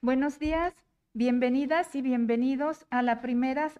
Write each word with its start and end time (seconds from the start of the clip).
Buenos 0.00 0.38
días, 0.40 0.74
bienvenidas 1.14 1.94
y 1.94 2.02
bienvenidos 2.02 2.86
a 2.90 3.02
la 3.02 3.20
primera 3.20 3.70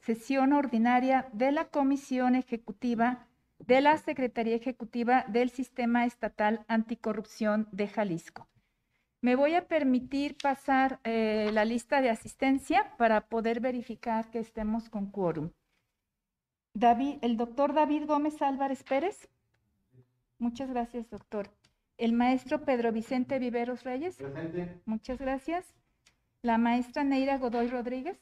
sesión 0.00 0.52
ordinaria 0.52 1.28
de 1.32 1.50
la 1.50 1.64
Comisión 1.64 2.36
Ejecutiva 2.36 3.26
de 3.58 3.80
la 3.80 3.96
Secretaría 3.98 4.56
Ejecutiva 4.56 5.24
del 5.28 5.50
Sistema 5.50 6.04
Estatal 6.04 6.64
Anticorrupción 6.68 7.68
de 7.72 7.88
Jalisco. 7.88 8.48
Me 9.20 9.36
voy 9.36 9.54
a 9.54 9.66
permitir 9.68 10.36
pasar 10.36 11.00
eh, 11.04 11.50
la 11.52 11.64
lista 11.64 12.00
de 12.00 12.10
asistencia 12.10 12.96
para 12.96 13.28
poder 13.28 13.60
verificar 13.60 14.30
que 14.30 14.40
estemos 14.40 14.88
con 14.88 15.10
quórum. 15.10 15.50
David, 16.74 17.18
el 17.22 17.36
doctor 17.36 17.74
David 17.74 18.06
Gómez 18.06 18.40
Álvarez 18.42 18.82
Pérez. 18.82 19.28
Muchas 20.38 20.70
gracias, 20.70 21.08
doctor. 21.10 21.50
El 21.98 22.12
maestro 22.12 22.64
Pedro 22.64 22.92
Vicente 22.92 23.38
Viveros 23.38 23.84
Reyes. 23.84 24.16
Presente. 24.16 24.80
Muchas 24.86 25.18
gracias. 25.18 25.74
La 26.40 26.58
maestra 26.58 27.04
Neira 27.04 27.38
Godoy 27.38 27.68
Rodríguez. 27.68 28.18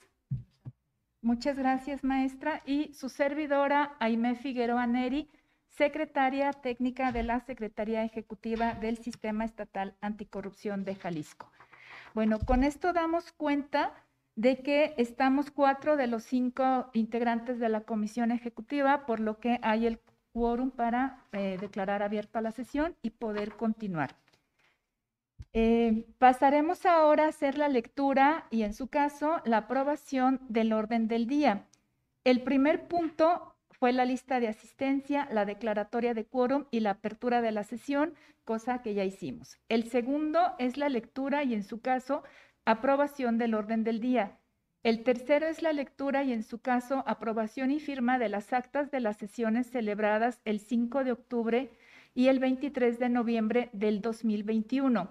Muchas 1.22 1.56
gracias, 1.56 2.02
maestra. 2.02 2.62
Y 2.66 2.92
su 2.92 3.08
servidora, 3.08 3.96
Aime 4.00 4.34
Figueroa 4.34 4.86
Neri, 4.86 5.30
secretaria 5.68 6.52
técnica 6.52 7.12
de 7.12 7.22
la 7.22 7.40
Secretaría 7.40 8.04
Ejecutiva 8.04 8.74
del 8.74 8.98
Sistema 8.98 9.44
Estatal 9.44 9.96
Anticorrupción 10.00 10.84
de 10.84 10.96
Jalisco. 10.96 11.50
Bueno, 12.14 12.40
con 12.40 12.64
esto 12.64 12.92
damos 12.92 13.32
cuenta 13.32 13.94
de 14.36 14.62
que 14.62 14.94
estamos 14.96 15.50
cuatro 15.50 15.96
de 15.96 16.06
los 16.06 16.24
cinco 16.24 16.90
integrantes 16.92 17.58
de 17.58 17.68
la 17.68 17.82
comisión 17.82 18.30
ejecutiva, 18.30 19.06
por 19.06 19.20
lo 19.20 19.38
que 19.38 19.58
hay 19.62 19.86
el 19.86 20.00
quórum 20.32 20.70
para 20.70 21.24
eh, 21.32 21.58
declarar 21.60 22.02
abierta 22.02 22.40
la 22.40 22.52
sesión 22.52 22.96
y 23.02 23.10
poder 23.10 23.56
continuar. 23.56 24.16
Eh, 25.52 26.06
pasaremos 26.18 26.86
ahora 26.86 27.24
a 27.24 27.28
hacer 27.28 27.58
la 27.58 27.68
lectura 27.68 28.46
y, 28.50 28.62
en 28.62 28.72
su 28.72 28.86
caso, 28.86 29.42
la 29.44 29.58
aprobación 29.58 30.40
del 30.48 30.72
orden 30.72 31.08
del 31.08 31.26
día. 31.26 31.66
El 32.22 32.42
primer 32.42 32.86
punto 32.86 33.56
fue 33.70 33.92
la 33.92 34.04
lista 34.04 34.38
de 34.38 34.48
asistencia, 34.48 35.26
la 35.32 35.44
declaratoria 35.44 36.14
de 36.14 36.26
quórum 36.26 36.66
y 36.70 36.80
la 36.80 36.90
apertura 36.90 37.40
de 37.40 37.50
la 37.50 37.64
sesión, 37.64 38.14
cosa 38.44 38.82
que 38.82 38.94
ya 38.94 39.04
hicimos. 39.04 39.58
El 39.68 39.88
segundo 39.90 40.54
es 40.58 40.76
la 40.76 40.88
lectura 40.88 41.42
y, 41.42 41.54
en 41.54 41.64
su 41.64 41.80
caso, 41.80 42.22
aprobación 42.70 43.38
del 43.38 43.54
orden 43.54 43.84
del 43.84 44.00
día. 44.00 44.38
El 44.82 45.02
tercero 45.04 45.46
es 45.46 45.62
la 45.62 45.72
lectura 45.72 46.24
y, 46.24 46.32
en 46.32 46.42
su 46.42 46.60
caso, 46.60 47.04
aprobación 47.06 47.70
y 47.70 47.80
firma 47.80 48.18
de 48.18 48.28
las 48.28 48.52
actas 48.52 48.90
de 48.90 49.00
las 49.00 49.18
sesiones 49.18 49.70
celebradas 49.70 50.40
el 50.44 50.60
5 50.60 51.04
de 51.04 51.12
octubre 51.12 51.70
y 52.14 52.28
el 52.28 52.38
23 52.38 52.98
de 52.98 53.08
noviembre 53.08 53.70
del 53.72 54.00
2021. 54.00 55.10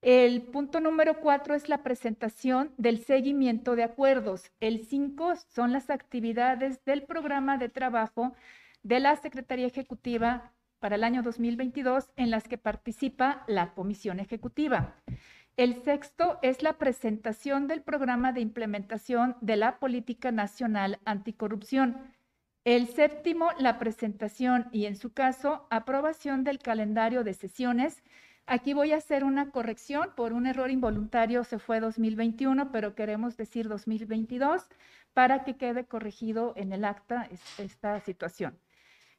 El 0.00 0.42
punto 0.42 0.80
número 0.80 1.20
cuatro 1.20 1.56
es 1.56 1.68
la 1.68 1.82
presentación 1.82 2.72
del 2.76 2.98
seguimiento 2.98 3.74
de 3.74 3.82
acuerdos. 3.82 4.52
El 4.60 4.84
cinco 4.84 5.34
son 5.34 5.72
las 5.72 5.90
actividades 5.90 6.84
del 6.84 7.02
programa 7.02 7.58
de 7.58 7.68
trabajo 7.68 8.32
de 8.84 9.00
la 9.00 9.16
Secretaría 9.16 9.66
Ejecutiva 9.66 10.52
para 10.78 10.94
el 10.94 11.02
año 11.02 11.22
2022 11.22 12.10
en 12.14 12.30
las 12.30 12.46
que 12.46 12.58
participa 12.58 13.42
la 13.48 13.74
Comisión 13.74 14.20
Ejecutiva. 14.20 14.94
El 15.58 15.82
sexto 15.82 16.38
es 16.40 16.62
la 16.62 16.74
presentación 16.74 17.66
del 17.66 17.82
programa 17.82 18.32
de 18.32 18.40
implementación 18.40 19.36
de 19.40 19.56
la 19.56 19.80
Política 19.80 20.30
Nacional 20.30 21.00
Anticorrupción. 21.04 21.96
El 22.62 22.86
séptimo, 22.86 23.50
la 23.58 23.80
presentación 23.80 24.68
y, 24.70 24.86
en 24.86 24.94
su 24.94 25.12
caso, 25.12 25.66
aprobación 25.70 26.44
del 26.44 26.60
calendario 26.60 27.24
de 27.24 27.34
sesiones. 27.34 28.04
Aquí 28.46 28.72
voy 28.72 28.92
a 28.92 28.98
hacer 28.98 29.24
una 29.24 29.50
corrección 29.50 30.10
por 30.14 30.32
un 30.32 30.46
error 30.46 30.70
involuntario, 30.70 31.42
se 31.42 31.58
fue 31.58 31.80
2021, 31.80 32.70
pero 32.70 32.94
queremos 32.94 33.36
decir 33.36 33.68
2022 33.68 34.64
para 35.12 35.42
que 35.42 35.56
quede 35.56 35.86
corregido 35.86 36.52
en 36.54 36.72
el 36.72 36.84
acta 36.84 37.28
esta 37.58 37.98
situación. 37.98 38.56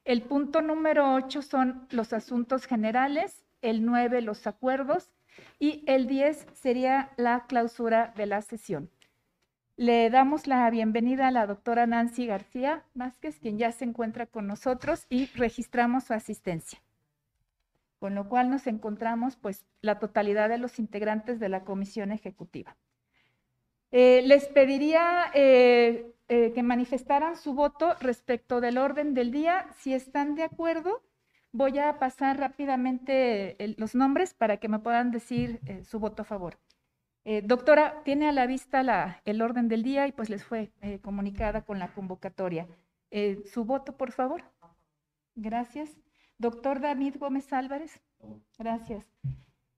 El 0.05 0.21
punto 0.21 0.61
número 0.61 1.15
8 1.15 1.41
son 1.41 1.85
los 1.91 2.13
asuntos 2.13 2.65
generales, 2.65 3.45
el 3.61 3.83
9 3.85 4.21
los 4.21 4.47
acuerdos 4.47 5.11
y 5.59 5.83
el 5.87 6.07
10 6.07 6.47
sería 6.53 7.11
la 7.17 7.45
clausura 7.47 8.13
de 8.15 8.25
la 8.25 8.41
sesión. 8.41 8.89
Le 9.75 10.09
damos 10.09 10.45
la 10.45 10.69
bienvenida 10.69 11.29
a 11.29 11.31
la 11.31 11.47
doctora 11.47 11.87
Nancy 11.87 12.25
García 12.25 12.83
Vázquez, 12.93 13.39
quien 13.39 13.57
ya 13.57 13.71
se 13.71 13.85
encuentra 13.85 14.25
con 14.25 14.45
nosotros 14.45 15.05
y 15.09 15.27
registramos 15.35 16.03
su 16.03 16.13
asistencia. 16.13 16.81
Con 17.97 18.13
lo 18.13 18.27
cual 18.27 18.49
nos 18.49 18.67
encontramos 18.67 19.37
pues 19.37 19.65
la 19.81 19.97
totalidad 19.97 20.49
de 20.49 20.57
los 20.57 20.79
integrantes 20.79 21.39
de 21.39 21.47
la 21.47 21.63
comisión 21.63 22.11
ejecutiva. 22.11 22.75
Eh, 23.91 24.21
les 24.25 24.47
pediría 24.47 25.31
eh, 25.33 26.13
eh, 26.27 26.51
que 26.53 26.61
manifestaran 26.61 27.37
su 27.37 27.53
voto 27.53 27.95
respecto 28.01 28.61
del 28.61 28.77
orden 28.77 29.13
del 29.13 29.31
día. 29.31 29.65
Si 29.79 29.93
están 29.93 30.35
de 30.35 30.43
acuerdo, 30.43 31.01
Voy 31.51 31.79
a 31.79 31.97
pasar 31.97 32.37
rápidamente 32.37 33.55
los 33.77 33.95
nombres 33.95 34.33
para 34.33 34.57
que 34.57 34.69
me 34.69 34.79
puedan 34.79 35.11
decir 35.11 35.59
eh, 35.65 35.83
su 35.83 35.99
voto 35.99 36.21
a 36.21 36.25
favor. 36.25 36.59
Eh, 37.25 37.41
doctora, 37.43 38.03
tiene 38.03 38.29
a 38.29 38.31
la 38.31 38.45
vista 38.45 38.83
la, 38.83 39.21
el 39.25 39.41
orden 39.41 39.67
del 39.67 39.83
día 39.83 40.07
y 40.07 40.11
pues 40.11 40.29
les 40.29 40.43
fue 40.43 40.71
eh, 40.81 40.99
comunicada 40.99 41.63
con 41.63 41.79
la 41.79 41.91
convocatoria. 41.93 42.67
su 43.51 43.65
voto, 43.65 43.97
por 43.97 44.11
favor. 44.11 44.43
Gracias. 45.35 45.97
Doctor 46.37 46.79
David 46.79 47.15
Gómez 47.19 47.51
Álvarez. 47.51 47.99
Gracias. 48.57 49.05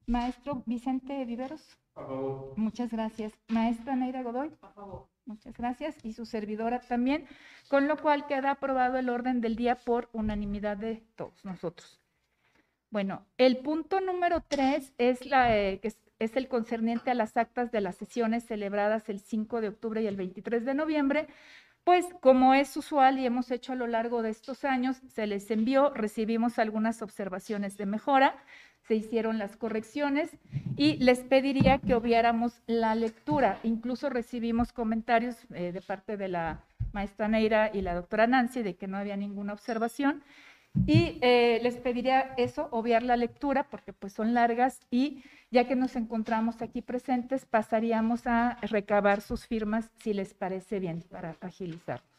Maestro 0.06 0.64
Vicente 0.66 1.24
Viveros. 1.26 1.78
A 1.96 2.02
favor. 2.02 2.54
Muchas 2.58 2.92
gracias. 2.92 3.34
Maestra 3.48 3.96
Neira 3.96 4.24
Godoy. 4.24 4.52
A 4.62 4.70
favor. 4.74 5.08
Muchas 5.26 5.56
gracias. 5.58 5.96
Y 6.04 6.14
su 6.14 6.26
servidora 6.26 6.80
también, 6.80 7.26
con 7.70 7.88
lo 7.88 7.98
cual 7.98 8.28
queda 8.28 8.52
aprobado 8.52 8.98
el 8.98 9.10
orden 9.10 9.42
del 9.42 9.56
día 9.56 9.76
por 9.76 10.10
unanimidad 10.14 10.78
de 10.78 11.04
todos 11.16 11.46
nosotros. 11.46 12.02
Bueno, 12.90 13.26
el 13.38 13.58
punto 13.58 14.02
número 14.02 14.44
tres 14.46 14.94
es, 14.98 15.26
la, 15.26 15.58
eh, 15.58 15.80
es, 16.20 16.36
el 16.36 16.50
concerniente 16.50 17.10
a 17.10 17.14
las 17.14 17.38
actas 17.38 17.72
de 17.72 17.80
las 17.80 17.96
sesiones 17.96 18.46
celebradas 18.46 19.08
el 19.08 19.22
5 19.22 19.62
de 19.62 19.70
octubre 19.70 20.02
y 20.02 20.08
el 20.08 20.18
23 20.18 20.66
de 20.66 20.74
noviembre. 20.74 21.28
Pues 21.86 22.06
como 22.20 22.54
es 22.54 22.76
usual 22.76 23.18
y 23.18 23.26
hemos 23.26 23.50
hecho 23.50 23.72
a 23.72 23.76
lo 23.76 23.88
largo 23.88 24.22
de 24.22 24.30
estos 24.30 24.66
años, 24.66 24.98
se 25.08 25.26
les 25.26 25.50
envió, 25.50 25.92
recibimos 25.92 26.60
algunas 26.60 27.02
observaciones 27.02 27.78
de 27.78 27.86
mejora, 27.86 28.36
se 28.92 28.98
hicieron 28.98 29.38
las 29.38 29.56
correcciones 29.56 30.30
y 30.76 30.98
les 30.98 31.20
pediría 31.20 31.78
que 31.78 31.96
obviáramos 31.96 32.62
la 32.68 32.94
lectura. 32.94 33.58
Incluso 33.64 34.10
recibimos 34.10 34.74
comentarios 34.74 35.38
eh, 35.54 35.72
de 35.72 35.80
parte 35.80 36.18
de 36.18 36.28
la 36.28 36.60
maestra 36.92 37.30
Neira 37.30 37.72
y 37.74 37.84
la 37.84 37.96
doctora 37.96 38.28
Nancy 38.28 38.64
de 38.64 38.76
que 38.76 38.88
no 38.88 38.98
había 38.98 39.16
ninguna 39.16 39.54
observación. 39.54 40.24
Y 40.88 41.20
eh, 41.22 41.62
les 41.64 41.78
pediría 41.78 42.34
eso, 42.36 42.68
obviar 42.72 43.04
la 43.04 43.16
lectura, 43.16 43.64
porque 43.70 43.94
pues 43.94 44.12
son 44.12 44.34
largas 44.34 44.82
y 44.92 45.24
ya 45.52 45.70
que 45.70 45.78
nos 45.78 45.96
encontramos 45.96 46.62
aquí 46.62 46.82
presentes, 46.82 47.46
pasaríamos 47.46 48.28
a 48.28 48.58
recabar 48.62 49.22
sus 49.22 49.48
firmas 49.48 49.90
si 50.04 50.14
les 50.14 50.34
parece 50.34 50.82
bien 50.82 51.02
para 51.10 51.38
agilizarnos. 51.40 52.11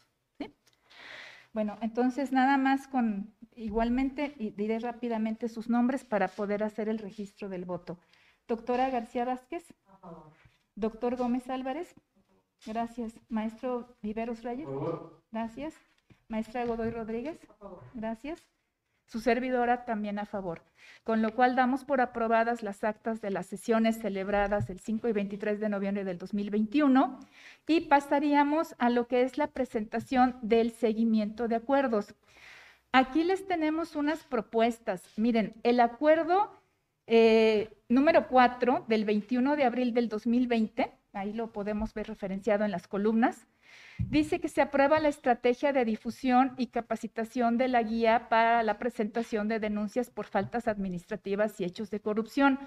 Bueno, 1.53 1.77
entonces 1.81 2.31
nada 2.31 2.57
más 2.57 2.87
con 2.87 3.33
igualmente 3.55 4.33
y 4.37 4.51
diré 4.51 4.79
rápidamente 4.79 5.47
sus 5.47 5.69
nombres 5.69 6.03
para 6.03 6.27
poder 6.27 6.63
hacer 6.63 6.89
el 6.89 6.97
registro 6.97 7.47
del 7.47 7.65
voto. 7.65 7.99
Doctora 8.47 8.89
García 8.89 9.23
Vázquez. 9.25 9.73
Doctor 10.75 11.15
Gómez 11.15 11.49
Álvarez. 11.49 11.93
Gracias. 12.65 13.13
Maestro 13.29 13.95
Viveros 14.01 14.43
Reyes. 14.43 14.67
Gracias. 15.31 15.75
Maestra 16.27 16.65
Godoy 16.65 16.89
Rodríguez. 16.89 17.39
Gracias. 17.93 18.41
Su 19.05 19.19
servidora 19.19 19.85
también 19.85 20.19
a 20.19 20.25
favor. 20.25 20.63
Con 21.03 21.21
lo 21.21 21.33
cual 21.35 21.55
damos 21.55 21.85
por 21.85 22.01
aprobadas 22.01 22.63
las 22.63 22.83
actas 22.83 23.21
de 23.21 23.29
las 23.29 23.45
sesiones 23.45 23.99
celebradas 23.99 24.69
el 24.69 24.79
5 24.79 25.07
y 25.07 25.11
23 25.11 25.59
de 25.59 25.69
noviembre 25.69 26.03
del 26.03 26.17
2021 26.17 27.19
y 27.67 27.81
pasaríamos 27.81 28.75
a 28.79 28.89
lo 28.89 29.07
que 29.07 29.23
es 29.23 29.37
la 29.37 29.47
presentación 29.47 30.37
del 30.41 30.71
seguimiento 30.71 31.47
de 31.47 31.55
acuerdos. 31.55 32.15
Aquí 32.91 33.23
les 33.23 33.47
tenemos 33.47 33.95
unas 33.95 34.23
propuestas. 34.23 35.03
Miren, 35.17 35.55
el 35.63 35.79
acuerdo 35.79 36.51
eh, 37.07 37.69
número 37.89 38.27
4 38.27 38.85
del 38.87 39.03
21 39.03 39.55
de 39.55 39.63
abril 39.65 39.93
del 39.93 40.09
2020, 40.09 40.91
ahí 41.13 41.33
lo 41.33 41.51
podemos 41.51 41.93
ver 41.93 42.07
referenciado 42.07 42.65
en 42.65 42.71
las 42.71 42.87
columnas, 42.87 43.47
dice 43.97 44.39
que 44.39 44.49
se 44.49 44.61
aprueba 44.61 44.99
la 44.99 45.09
estrategia 45.09 45.73
de 45.73 45.85
difusión 45.85 46.53
y 46.57 46.67
capacitación 46.67 47.57
de 47.57 47.67
la 47.67 47.83
guía 47.83 48.27
para 48.29 48.63
la 48.63 48.77
presentación 48.77 49.47
de 49.47 49.59
denuncias 49.59 50.09
por 50.09 50.25
faltas 50.25 50.67
administrativas 50.67 51.59
y 51.59 51.65
hechos 51.65 51.89
de 51.89 51.99
corrupción. 51.99 52.59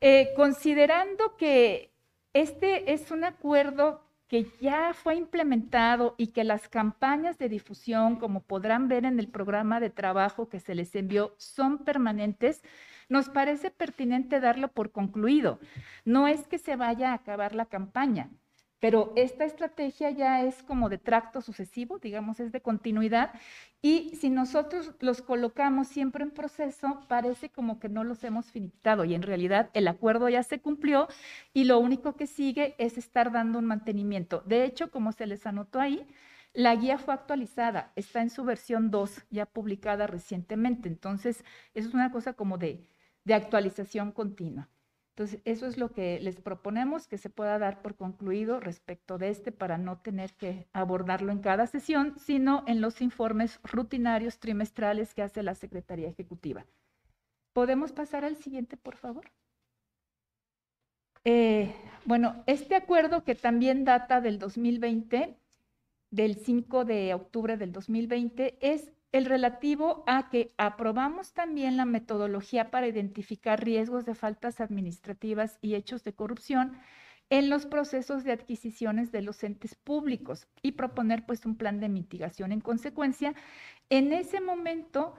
Eh, 0.00 0.30
considerando 0.36 1.36
que 1.36 1.92
este 2.32 2.92
es 2.92 3.10
un 3.10 3.24
acuerdo 3.24 4.04
que 4.28 4.46
ya 4.60 4.92
fue 4.92 5.16
implementado 5.16 6.14
y 6.18 6.28
que 6.28 6.44
las 6.44 6.68
campañas 6.68 7.38
de 7.38 7.48
difusión, 7.48 8.16
como 8.16 8.42
podrán 8.42 8.86
ver 8.86 9.06
en 9.06 9.18
el 9.18 9.28
programa 9.28 9.80
de 9.80 9.90
trabajo 9.90 10.48
que 10.48 10.60
se 10.60 10.74
les 10.74 10.94
envió, 10.94 11.34
son 11.38 11.78
permanentes, 11.78 12.62
nos 13.08 13.30
parece 13.30 13.70
pertinente 13.70 14.38
darlo 14.38 14.68
por 14.68 14.92
concluido. 14.92 15.58
No 16.04 16.28
es 16.28 16.46
que 16.46 16.58
se 16.58 16.76
vaya 16.76 17.12
a 17.12 17.14
acabar 17.14 17.54
la 17.54 17.64
campaña, 17.64 18.30
pero 18.80 19.12
esta 19.16 19.44
estrategia 19.44 20.10
ya 20.10 20.44
es 20.44 20.62
como 20.62 20.88
de 20.88 20.98
tracto 20.98 21.40
sucesivo, 21.40 21.98
digamos, 21.98 22.38
es 22.40 22.52
de 22.52 22.60
continuidad. 22.60 23.32
Y 23.82 24.14
si 24.16 24.30
nosotros 24.30 24.92
los 25.00 25.22
colocamos 25.22 25.88
siempre 25.88 26.22
en 26.24 26.30
proceso, 26.30 27.00
parece 27.08 27.50
como 27.50 27.80
que 27.80 27.88
no 27.88 28.04
los 28.04 28.22
hemos 28.24 28.46
finitado 28.52 29.04
y 29.04 29.14
en 29.14 29.22
realidad 29.22 29.70
el 29.74 29.88
acuerdo 29.88 30.28
ya 30.28 30.42
se 30.42 30.60
cumplió 30.60 31.08
y 31.52 31.64
lo 31.64 31.78
único 31.78 32.16
que 32.16 32.26
sigue 32.26 32.74
es 32.78 32.98
estar 32.98 33.32
dando 33.32 33.58
un 33.58 33.66
mantenimiento. 33.66 34.42
De 34.46 34.64
hecho, 34.64 34.90
como 34.90 35.12
se 35.12 35.26
les 35.26 35.46
anotó 35.46 35.80
ahí, 35.80 36.06
la 36.52 36.74
guía 36.74 36.98
fue 36.98 37.14
actualizada, 37.14 37.92
está 37.96 38.20
en 38.22 38.30
su 38.30 38.44
versión 38.44 38.90
2, 38.90 39.26
ya 39.30 39.46
publicada 39.46 40.06
recientemente. 40.06 40.88
Entonces, 40.88 41.44
eso 41.74 41.88
es 41.88 41.94
una 41.94 42.10
cosa 42.12 42.32
como 42.34 42.58
de, 42.58 42.86
de 43.24 43.34
actualización 43.34 44.12
continua. 44.12 44.68
Entonces, 45.18 45.40
eso 45.44 45.66
es 45.66 45.78
lo 45.78 45.90
que 45.90 46.20
les 46.20 46.36
proponemos, 46.40 47.08
que 47.08 47.18
se 47.18 47.28
pueda 47.28 47.58
dar 47.58 47.82
por 47.82 47.96
concluido 47.96 48.60
respecto 48.60 49.18
de 49.18 49.30
este 49.30 49.50
para 49.50 49.76
no 49.76 49.98
tener 49.98 50.32
que 50.34 50.68
abordarlo 50.72 51.32
en 51.32 51.40
cada 51.40 51.66
sesión, 51.66 52.14
sino 52.20 52.62
en 52.68 52.80
los 52.80 53.00
informes 53.00 53.58
rutinarios 53.64 54.38
trimestrales 54.38 55.14
que 55.14 55.22
hace 55.22 55.42
la 55.42 55.56
Secretaría 55.56 56.08
Ejecutiva. 56.08 56.66
¿Podemos 57.52 57.90
pasar 57.90 58.24
al 58.24 58.36
siguiente, 58.36 58.76
por 58.76 58.94
favor? 58.94 59.32
Eh, 61.24 61.74
bueno, 62.04 62.44
este 62.46 62.76
acuerdo 62.76 63.24
que 63.24 63.34
también 63.34 63.84
data 63.84 64.20
del 64.20 64.38
2020, 64.38 65.36
del 66.12 66.36
5 66.36 66.84
de 66.84 67.14
octubre 67.14 67.56
del 67.56 67.72
2020, 67.72 68.56
es 68.60 68.92
el 69.12 69.24
relativo 69.24 70.04
a 70.06 70.28
que 70.28 70.52
aprobamos 70.58 71.32
también 71.32 71.76
la 71.76 71.84
metodología 71.84 72.70
para 72.70 72.88
identificar 72.88 73.64
riesgos 73.64 74.04
de 74.04 74.14
faltas 74.14 74.60
administrativas 74.60 75.58
y 75.62 75.74
hechos 75.74 76.04
de 76.04 76.12
corrupción 76.12 76.78
en 77.30 77.50
los 77.50 77.66
procesos 77.66 78.24
de 78.24 78.32
adquisiciones 78.32 79.12
de 79.12 79.22
los 79.22 79.42
entes 79.44 79.74
públicos 79.74 80.46
y 80.62 80.72
proponer 80.72 81.26
pues 81.26 81.44
un 81.46 81.56
plan 81.56 81.80
de 81.80 81.88
mitigación. 81.88 82.52
En 82.52 82.60
consecuencia, 82.60 83.34
en 83.90 84.12
ese 84.12 84.40
momento 84.40 85.14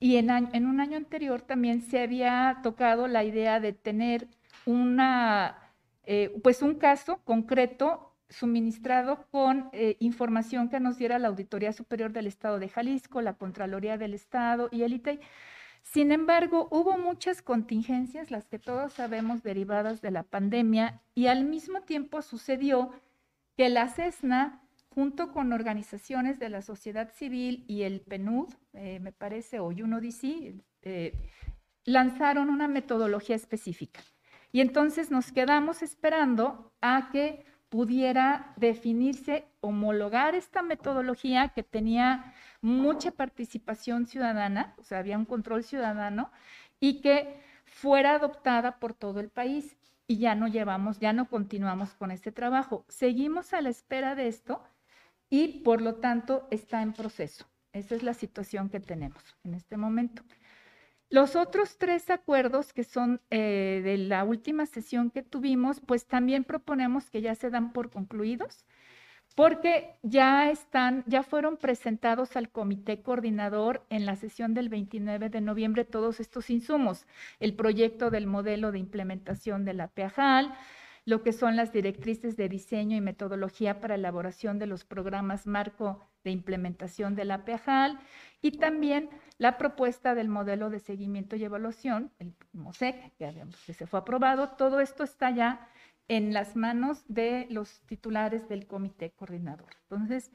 y 0.00 0.16
en, 0.16 0.30
un 0.66 0.80
año 0.80 0.96
anterior 0.96 1.42
también 1.42 1.82
se 1.82 2.00
había 2.00 2.60
tocado 2.62 3.08
la 3.08 3.24
idea 3.24 3.58
de 3.58 3.72
tener 3.72 4.28
una, 4.64 5.72
eh, 6.04 6.38
pues 6.42 6.62
un 6.62 6.76
caso 6.76 7.20
concreto 7.24 8.07
suministrado 8.28 9.26
con 9.30 9.70
eh, 9.72 9.96
información 10.00 10.68
que 10.68 10.80
nos 10.80 10.98
diera 10.98 11.18
la 11.18 11.28
Auditoría 11.28 11.72
Superior 11.72 12.12
del 12.12 12.26
Estado 12.26 12.58
de 12.58 12.68
Jalisco, 12.68 13.22
la 13.22 13.34
Contraloría 13.34 13.98
del 13.98 14.14
Estado 14.14 14.68
y 14.70 14.82
el 14.82 14.92
ITEI. 14.94 15.20
Sin 15.82 16.12
embargo, 16.12 16.68
hubo 16.70 16.98
muchas 16.98 17.40
contingencias, 17.40 18.30
las 18.30 18.46
que 18.46 18.58
todos 18.58 18.92
sabemos 18.92 19.42
derivadas 19.42 20.02
de 20.02 20.10
la 20.10 20.22
pandemia, 20.22 21.00
y 21.14 21.28
al 21.28 21.44
mismo 21.44 21.80
tiempo 21.82 22.20
sucedió 22.20 22.90
que 23.56 23.68
la 23.70 23.88
CESNA, 23.88 24.60
junto 24.90 25.32
con 25.32 25.52
organizaciones 25.52 26.38
de 26.38 26.50
la 26.50 26.60
sociedad 26.60 27.10
civil 27.14 27.64
y 27.68 27.82
el 27.82 28.00
PNUD, 28.02 28.52
eh, 28.74 29.00
me 29.00 29.12
parece, 29.12 29.60
o 29.60 29.68
UNODC, 29.68 30.54
eh, 30.82 31.12
lanzaron 31.84 32.50
una 32.50 32.68
metodología 32.68 33.36
específica. 33.36 34.00
Y 34.52 34.60
entonces 34.60 35.10
nos 35.10 35.32
quedamos 35.32 35.82
esperando 35.82 36.72
a 36.80 37.10
que 37.10 37.44
pudiera 37.68 38.52
definirse, 38.56 39.46
homologar 39.60 40.34
esta 40.34 40.62
metodología 40.62 41.50
que 41.50 41.62
tenía 41.62 42.34
mucha 42.60 43.10
participación 43.10 44.06
ciudadana, 44.06 44.74
o 44.78 44.82
sea, 44.82 44.98
había 44.98 45.18
un 45.18 45.24
control 45.24 45.64
ciudadano, 45.64 46.30
y 46.80 47.00
que 47.00 47.40
fuera 47.64 48.14
adoptada 48.14 48.78
por 48.78 48.94
todo 48.94 49.20
el 49.20 49.28
país. 49.28 49.76
Y 50.06 50.18
ya 50.18 50.34
no 50.34 50.48
llevamos, 50.48 50.98
ya 51.00 51.12
no 51.12 51.28
continuamos 51.28 51.92
con 51.94 52.10
este 52.10 52.32
trabajo. 52.32 52.84
Seguimos 52.88 53.52
a 53.52 53.60
la 53.60 53.68
espera 53.68 54.14
de 54.14 54.28
esto 54.28 54.62
y 55.28 55.60
por 55.60 55.82
lo 55.82 55.96
tanto 55.96 56.48
está 56.50 56.80
en 56.80 56.94
proceso. 56.94 57.46
Esa 57.74 57.94
es 57.94 58.02
la 58.02 58.14
situación 58.14 58.70
que 58.70 58.80
tenemos 58.80 59.22
en 59.44 59.52
este 59.52 59.76
momento. 59.76 60.22
Los 61.10 61.36
otros 61.36 61.78
tres 61.78 62.10
acuerdos 62.10 62.74
que 62.74 62.84
son 62.84 63.22
eh, 63.30 63.80
de 63.82 63.96
la 63.96 64.24
última 64.24 64.66
sesión 64.66 65.10
que 65.10 65.22
tuvimos, 65.22 65.80
pues 65.80 66.06
también 66.06 66.44
proponemos 66.44 67.08
que 67.08 67.22
ya 67.22 67.34
se 67.34 67.48
dan 67.48 67.72
por 67.72 67.90
concluidos, 67.90 68.66
porque 69.34 69.96
ya 70.02 70.50
están, 70.50 71.04
ya 71.06 71.22
fueron 71.22 71.56
presentados 71.56 72.36
al 72.36 72.50
comité 72.50 73.00
coordinador 73.00 73.86
en 73.88 74.04
la 74.04 74.16
sesión 74.16 74.52
del 74.52 74.68
29 74.68 75.30
de 75.30 75.40
noviembre 75.40 75.86
todos 75.86 76.20
estos 76.20 76.50
insumos, 76.50 77.06
el 77.40 77.54
proyecto 77.54 78.10
del 78.10 78.26
modelo 78.26 78.70
de 78.70 78.78
implementación 78.78 79.64
de 79.64 79.74
la 79.74 79.88
PEAJAL, 79.88 80.52
lo 81.06 81.22
que 81.22 81.32
son 81.32 81.56
las 81.56 81.72
directrices 81.72 82.36
de 82.36 82.50
diseño 82.50 82.94
y 82.94 83.00
metodología 83.00 83.80
para 83.80 83.94
elaboración 83.94 84.58
de 84.58 84.66
los 84.66 84.84
programas 84.84 85.46
marco 85.46 86.06
de 86.28 86.32
implementación 86.32 87.14
de 87.14 87.24
la 87.24 87.46
PEAJAL 87.46 87.98
y 88.42 88.58
también 88.58 89.08
la 89.38 89.56
propuesta 89.56 90.14
del 90.14 90.28
modelo 90.28 90.68
de 90.68 90.78
seguimiento 90.78 91.36
y 91.36 91.44
evaluación, 91.44 92.12
el 92.18 92.34
MOSEC, 92.52 93.16
que 93.16 93.72
se 93.72 93.86
fue 93.86 94.00
aprobado. 94.00 94.50
Todo 94.50 94.80
esto 94.80 95.04
está 95.04 95.30
ya 95.30 95.66
en 96.06 96.34
las 96.34 96.54
manos 96.54 97.02
de 97.08 97.46
los 97.48 97.80
titulares 97.86 98.46
del 98.46 98.66
comité 98.66 99.10
coordinador. 99.12 99.70
Entonces, 99.84 100.30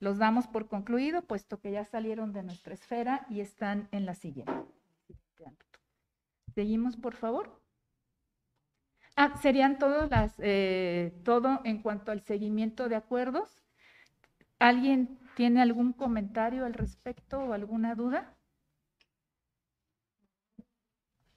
los 0.00 0.18
damos 0.18 0.46
por 0.46 0.68
concluido, 0.68 1.22
puesto 1.22 1.60
que 1.60 1.72
ya 1.72 1.86
salieron 1.86 2.34
de 2.34 2.42
nuestra 2.42 2.74
esfera 2.74 3.26
y 3.30 3.40
están 3.40 3.88
en 3.90 4.04
la 4.04 4.14
siguiente. 4.14 4.52
Seguimos, 6.54 6.96
por 6.96 7.14
favor. 7.14 7.58
Ah, 9.16 9.34
serían 9.40 9.78
todas 9.78 10.10
las, 10.10 10.34
eh, 10.40 11.18
todo 11.24 11.60
en 11.64 11.80
cuanto 11.80 12.12
al 12.12 12.20
seguimiento 12.20 12.88
de 12.90 12.96
acuerdos. 12.96 13.62
¿Alguien 14.58 15.18
tiene 15.38 15.62
algún 15.62 15.92
comentario 15.92 16.66
al 16.66 16.74
respecto 16.74 17.38
o 17.38 17.52
alguna 17.52 17.94
duda? 17.94 18.36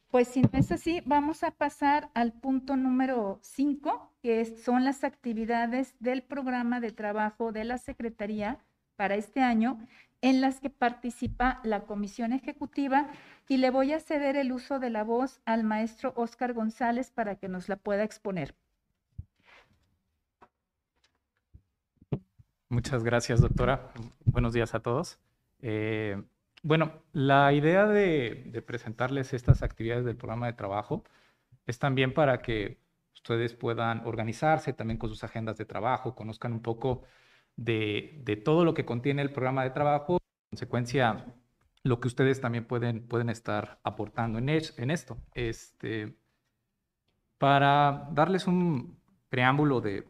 Pues 0.09 0.27
si 0.27 0.41
no 0.41 0.49
es 0.53 0.71
así, 0.71 1.03
vamos 1.05 1.43
a 1.43 1.51
pasar 1.51 2.09
al 2.15 2.33
punto 2.33 2.75
número 2.75 3.37
5, 3.43 4.15
que 4.23 4.43
son 4.57 4.85
las 4.85 5.03
actividades 5.03 5.93
del 5.99 6.23
programa 6.23 6.79
de 6.79 6.91
trabajo 6.91 7.51
de 7.51 7.63
la 7.63 7.77
Secretaría 7.77 8.57
para 8.95 9.13
este 9.13 9.41
año 9.41 9.77
en 10.21 10.41
las 10.41 10.59
que 10.59 10.71
participa 10.71 11.59
la 11.63 11.81
Comisión 11.81 12.33
Ejecutiva 12.33 13.07
y 13.47 13.57
le 13.57 13.69
voy 13.69 13.93
a 13.93 13.99
ceder 13.99 14.35
el 14.35 14.51
uso 14.51 14.79
de 14.79 14.89
la 14.89 15.03
voz 15.03 15.41
al 15.45 15.63
maestro 15.63 16.13
Oscar 16.15 16.53
González 16.53 17.11
para 17.11 17.35
que 17.35 17.49
nos 17.49 17.69
la 17.69 17.75
pueda 17.75 18.03
exponer. 18.03 18.55
Muchas 22.71 23.03
gracias, 23.03 23.41
doctora. 23.41 23.91
Buenos 24.23 24.53
días 24.53 24.73
a 24.73 24.79
todos. 24.79 25.19
Eh, 25.61 26.23
bueno, 26.63 26.93
la 27.11 27.51
idea 27.51 27.85
de, 27.85 28.63
presentarles 28.65 29.33
estas 29.33 29.61
actividades 29.61 30.05
del 30.05 30.15
programa 30.15 30.45
de 30.45 30.53
trabajo 30.53 31.03
es 31.67 31.79
también 31.79 32.13
para 32.13 32.41
que 32.41 32.79
ustedes 33.13 33.55
puedan 33.55 34.07
organizarse 34.07 34.71
también 34.71 34.97
con 34.97 35.09
sus 35.09 35.21
agendas 35.25 35.57
de 35.57 35.65
trabajo, 35.65 36.15
conozcan 36.15 36.53
un 36.53 36.61
poco 36.61 37.03
de, 37.57 38.41
todo 38.45 38.63
lo 38.63 38.73
que 38.73 38.85
contiene 38.85 39.21
el 39.21 39.33
programa 39.33 39.65
de 39.65 39.71
trabajo, 39.71 40.13
en 40.13 40.51
consecuencia, 40.51 41.25
lo 41.83 41.99
que 41.99 42.07
ustedes 42.07 42.39
también 42.39 42.63
pueden, 42.63 43.05
pueden 43.05 43.29
estar 43.29 43.79
aportando 43.83 44.39
en, 44.39 44.47
en 44.47 44.91
esto. 44.91 45.17
Este, 45.33 46.15
para 47.37 48.07
darles 48.13 48.47
un 48.47 48.97
preámbulo 49.27 49.81
de, 49.81 50.07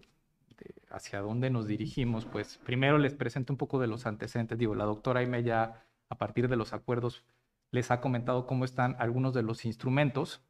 hacia 0.92 1.22
dónde 1.22 1.50
nos 1.50 1.68
dirigimos, 1.68 2.26
pues 2.26 2.58
primero 2.60 2.98
les 2.98 3.14
presento 3.14 3.54
un 3.54 3.58
poco 3.58 3.80
de 3.80 3.88
los 3.88 4.06
antecedentes. 4.06 4.58
Digo, 4.58 4.76
la 4.76 4.86
doctora 4.86 5.22
Aime 5.22 5.44
ya 5.44 5.86
a 6.10 6.16
partir 6.18 6.48
de 6.48 6.56
los 6.56 6.74
acuerdos 6.74 7.24
les 7.72 7.92
ha 7.92 8.02
comentado 8.02 8.48
cómo 8.48 8.66
están 8.66 8.96
algunos 9.00 9.34
de 9.34 9.44
los 9.44 9.66
instrumentos 9.66 10.42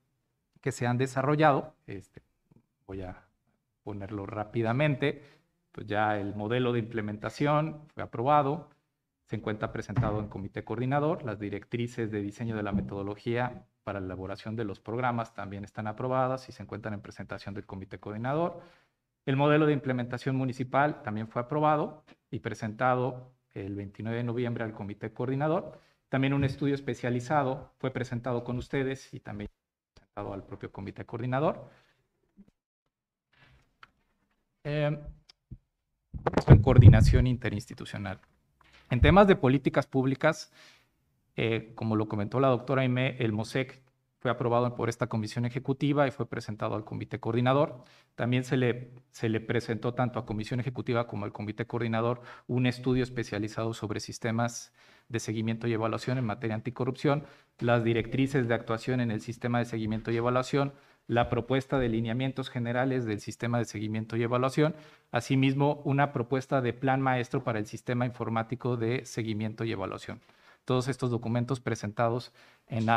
que 0.61 0.71
se 0.71 0.87
han 0.87 0.97
desarrollado. 0.97 1.75
Este, 1.85 2.21
voy 2.87 3.01
a 3.01 3.27
ponerlo 3.83 4.25
rápidamente 4.25 5.41
pues 5.71 5.87
ya 5.87 6.17
el 6.17 6.35
modelo 6.35 6.73
de 6.73 6.79
implementación 6.79 7.87
fue 7.93 8.03
aprobado, 8.03 8.69
se 9.25 9.37
encuentra 9.37 9.71
presentado 9.71 10.19
en 10.19 10.27
comité 10.27 10.63
coordinador, 10.63 11.23
las 11.23 11.39
directrices 11.39 12.11
de 12.11 12.21
diseño 12.21 12.55
de 12.55 12.63
la 12.63 12.73
metodología 12.73 13.65
para 13.83 13.99
la 13.99 14.07
elaboración 14.07 14.55
de 14.55 14.65
los 14.65 14.79
programas 14.79 15.33
también 15.33 15.63
están 15.63 15.87
aprobadas 15.87 16.49
y 16.49 16.51
se 16.51 16.63
encuentran 16.63 16.93
en 16.93 17.01
presentación 17.01 17.55
del 17.55 17.65
comité 17.65 17.99
coordinador. 17.99 18.61
El 19.25 19.35
modelo 19.35 19.65
de 19.65 19.73
implementación 19.73 20.35
municipal 20.35 21.03
también 21.03 21.27
fue 21.27 21.41
aprobado 21.41 22.03
y 22.31 22.39
presentado 22.39 23.33
el 23.53 23.75
29 23.75 24.17
de 24.17 24.23
noviembre 24.23 24.63
al 24.63 24.73
comité 24.73 25.13
coordinador. 25.13 25.79
También 26.09 26.33
un 26.33 26.43
estudio 26.43 26.75
especializado 26.75 27.71
fue 27.77 27.91
presentado 27.91 28.43
con 28.43 28.57
ustedes 28.57 29.13
y 29.13 29.19
también 29.19 29.49
presentado 29.93 30.33
al 30.33 30.43
propio 30.43 30.71
comité 30.71 31.05
coordinador. 31.05 31.69
En 34.63 35.01
coordinación 36.61 37.27
interinstitucional. 37.27 38.19
En 38.89 39.01
temas 39.01 39.27
de 39.27 39.35
políticas 39.35 39.87
públicas, 39.87 40.51
eh, 41.35 41.71
como 41.75 41.95
lo 41.95 42.07
comentó 42.07 42.39
la 42.39 42.49
doctora 42.49 42.81
Aime, 42.81 43.15
el 43.19 43.31
MOSEC 43.31 43.81
fue 44.21 44.29
aprobado 44.29 44.75
por 44.75 44.87
esta 44.87 45.07
comisión 45.07 45.45
ejecutiva 45.45 46.07
y 46.07 46.11
fue 46.11 46.27
presentado 46.27 46.75
al 46.75 46.85
comité 46.85 47.19
coordinador. 47.19 47.83
También 48.13 48.43
se 48.43 48.55
le, 48.55 48.91
se 49.09 49.29
le 49.29 49.39
presentó 49.39 49.95
tanto 49.95 50.19
a 50.19 50.27
comisión 50.27 50.59
ejecutiva 50.59 51.07
como 51.07 51.25
al 51.25 51.31
comité 51.31 51.65
coordinador 51.65 52.21
un 52.47 52.67
estudio 52.67 53.03
especializado 53.03 53.73
sobre 53.73 53.99
sistemas 53.99 54.73
de 55.09 55.19
seguimiento 55.19 55.67
y 55.67 55.73
evaluación 55.73 56.19
en 56.19 56.25
materia 56.25 56.55
anticorrupción, 56.55 57.23
las 57.57 57.83
directrices 57.83 58.47
de 58.47 58.53
actuación 58.53 59.01
en 59.01 59.09
el 59.09 59.21
sistema 59.21 59.57
de 59.57 59.65
seguimiento 59.65 60.11
y 60.11 60.17
evaluación, 60.17 60.73
la 61.07 61.27
propuesta 61.27 61.79
de 61.79 61.89
lineamientos 61.89 62.51
generales 62.51 63.05
del 63.05 63.21
sistema 63.21 63.57
de 63.57 63.65
seguimiento 63.65 64.17
y 64.17 64.23
evaluación, 64.23 64.75
asimismo 65.11 65.81
una 65.83 66.13
propuesta 66.13 66.61
de 66.61 66.73
plan 66.73 67.01
maestro 67.01 67.43
para 67.43 67.57
el 67.57 67.65
sistema 67.65 68.05
informático 68.05 68.77
de 68.77 69.03
seguimiento 69.03 69.63
y 69.63 69.71
evaluación 69.71 70.21
todos 70.65 70.87
estos 70.87 71.09
documentos 71.11 71.59
presentados 71.59 72.33
en, 72.67 72.89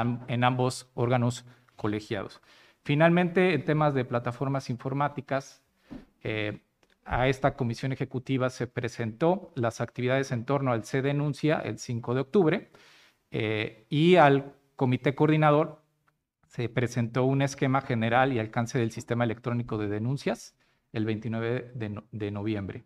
ambos 0.44 0.90
órganos 0.94 1.44
colegiados. 1.76 2.40
Finalmente, 2.82 3.54
en 3.54 3.64
temas 3.64 3.94
de 3.94 4.04
plataformas 4.04 4.70
informáticas, 4.70 5.62
eh, 6.22 6.60
a 7.04 7.28
esta 7.28 7.54
comisión 7.54 7.92
ejecutiva 7.92 8.50
se 8.50 8.66
presentó 8.66 9.52
las 9.54 9.80
actividades 9.80 10.32
en 10.32 10.44
torno 10.44 10.72
al 10.72 10.84
C 10.84 11.02
denuncia 11.02 11.58
el 11.58 11.78
5 11.78 12.14
de 12.14 12.20
octubre 12.20 12.70
eh, 13.30 13.86
y 13.90 14.16
al 14.16 14.54
comité 14.76 15.14
coordinador 15.14 15.82
se 16.46 16.68
presentó 16.68 17.24
un 17.24 17.42
esquema 17.42 17.80
general 17.80 18.32
y 18.32 18.38
alcance 18.38 18.78
del 18.78 18.90
sistema 18.90 19.24
electrónico 19.24 19.76
de 19.76 19.88
denuncias 19.88 20.56
el 20.92 21.04
29 21.04 21.72
de, 21.74 22.30
noviembre. 22.30 22.84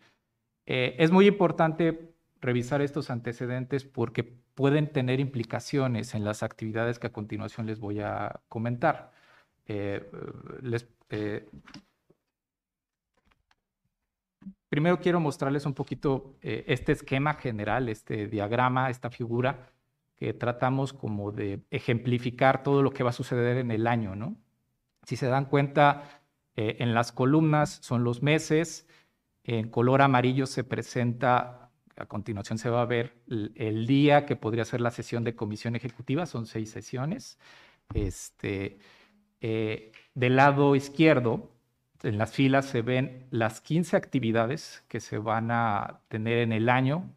Eh, 0.66 0.96
es 0.98 1.10
muy 1.10 1.26
importante 1.26 2.14
revisar 2.40 2.80
estos 2.80 3.10
antecedentes 3.10 3.84
porque 3.84 4.38
pueden 4.58 4.92
tener 4.92 5.20
implicaciones 5.20 6.16
en 6.16 6.24
las 6.24 6.42
actividades 6.42 6.98
que 6.98 7.06
a 7.06 7.12
continuación 7.12 7.64
les 7.64 7.78
voy 7.78 8.00
a 8.00 8.40
comentar. 8.48 9.12
Eh, 9.66 10.10
eh, 11.10 11.48
primero 14.68 14.98
quiero 14.98 15.20
mostrarles 15.20 15.64
un 15.64 15.74
poquito 15.74 16.34
eh, 16.42 16.64
este 16.66 16.90
esquema 16.90 17.34
general, 17.34 17.88
este 17.88 18.26
diagrama, 18.26 18.90
esta 18.90 19.10
figura 19.10 19.70
que 20.16 20.34
tratamos 20.34 20.92
como 20.92 21.30
de 21.30 21.62
ejemplificar 21.70 22.64
todo 22.64 22.82
lo 22.82 22.90
que 22.90 23.04
va 23.04 23.10
a 23.10 23.12
suceder 23.12 23.58
en 23.58 23.70
el 23.70 23.86
año, 23.86 24.16
¿no? 24.16 24.34
Si 25.04 25.14
se 25.14 25.28
dan 25.28 25.44
cuenta, 25.44 26.20
en 26.56 26.94
las 26.94 27.12
columnas 27.12 27.78
son 27.80 28.02
los 28.02 28.24
meses, 28.24 28.88
en 29.44 29.70
color 29.70 30.02
amarillo 30.02 30.46
se 30.46 30.64
presenta 30.64 31.67
a 31.98 32.06
continuación 32.06 32.58
se 32.58 32.70
va 32.70 32.82
a 32.82 32.86
ver 32.86 33.14
el, 33.28 33.86
día 33.86 34.24
que 34.24 34.36
podría 34.36 34.64
ser 34.64 34.80
la 34.80 34.90
sesión 34.90 35.24
de 35.24 35.34
comisión 35.34 35.76
ejecutiva, 35.76 36.26
son 36.26 36.46
seis 36.46 36.70
sesiones. 36.70 37.38
Este, 37.94 38.78
eh, 39.40 39.92
del 40.14 40.36
lado 40.36 40.76
izquierdo, 40.76 41.50
en 42.02 42.18
las 42.18 42.32
filas 42.32 42.66
se 42.66 42.82
ven 42.82 43.26
las 43.30 43.60
15 43.60 43.96
actividades 43.96 44.84
que 44.88 45.00
se 45.00 45.18
van 45.18 45.50
a 45.50 46.00
tener 46.08 46.38
en 46.38 46.52
el 46.52 46.68
año 46.68 47.12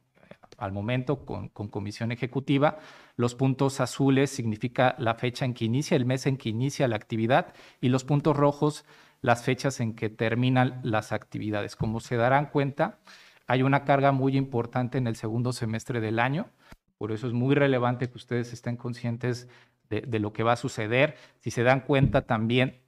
al 0.57 0.71
momento 0.71 1.25
con, 1.25 1.49
con, 1.49 1.67
comisión 1.67 2.11
ejecutiva. 2.11 2.79
Los 3.15 3.35
puntos 3.35 3.79
azules 3.79 4.29
significa 4.29 4.95
la 4.97 5.15
fecha 5.15 5.45
en 5.45 5.53
que 5.53 5.65
inicia, 5.65 5.95
el 5.97 6.05
mes 6.05 6.25
en 6.25 6.37
que 6.37 6.49
inicia 6.49 6.87
la 6.87 6.95
actividad 6.95 7.53
y 7.79 7.89
los 7.89 8.03
puntos 8.03 8.35
rojos 8.35 8.85
las 9.21 9.43
fechas 9.43 9.79
en 9.79 9.93
que 9.93 10.09
terminan 10.09 10.79
las 10.83 11.11
actividades. 11.11 11.75
Como 11.75 11.99
se 11.99 12.15
darán 12.15 12.47
cuenta, 12.47 12.99
hay 13.47 13.63
una 13.63 13.83
carga 13.83 14.11
muy 14.11 14.37
importante 14.37 14.97
en 14.97 15.07
el 15.07 15.15
segundo 15.15 15.53
semestre 15.53 15.99
del 15.99 16.19
año, 16.19 16.49
por 16.97 17.11
eso 17.11 17.27
es 17.27 17.33
muy 17.33 17.55
relevante 17.55 18.09
que 18.09 18.17
ustedes 18.17 18.53
estén 18.53 18.77
conscientes 18.77 19.47
de, 19.89 20.19
lo 20.19 20.33
que 20.33 20.43
va 20.43 20.53
a 20.53 20.55
suceder. 20.55 21.15
Si 21.39 21.51
se 21.51 21.63
dan 21.63 21.81
cuenta 21.81 22.21
también, 22.27 22.79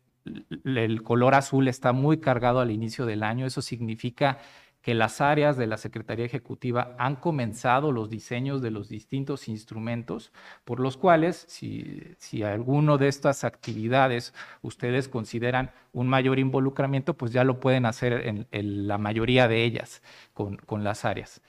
el 0.63 1.03
color 1.03 1.36
azul 1.36 1.67
está 1.67 1.91
muy 1.91 2.19
cargado 2.19 2.60
al 2.60 2.72
inicio 2.72 3.05
del 3.05 3.24
año, 3.24 3.45
eso 3.45 3.62
significa 3.62 4.38
que 4.83 4.93
las 4.93 5.21
áreas 5.21 5.55
de 5.55 5.65
la 5.65 5.77
Secretaría 5.77 6.25
Ejecutiva 6.25 6.93
han 6.99 7.15
comenzado 7.15 7.93
los 7.93 8.09
diseños 8.09 8.61
de 8.61 8.69
los 8.69 8.89
distintos 8.89 9.47
instrumentos, 9.47 10.33
por 10.65 10.81
los 10.81 10.97
cuales, 10.97 11.45
si, 11.47 12.03
si 12.17 12.43
alguno 12.43 12.97
de 12.97 13.07
estas 13.07 13.45
actividades 13.45 14.33
ustedes 14.61 15.07
consideran 15.07 15.71
un 15.93 16.09
mayor 16.09 16.37
involucramiento, 16.37 17.15
pues 17.15 17.31
ya 17.31 17.45
lo 17.45 17.61
pueden 17.61 17.85
hacer 17.85 18.45
en, 18.51 18.87
la 18.87 18.97
mayoría 18.97 19.47
de 19.47 19.63
ellas 19.63 20.03
con, 20.33 20.57
con 20.57 20.83
las 20.83 21.05
áreas. 21.05 21.41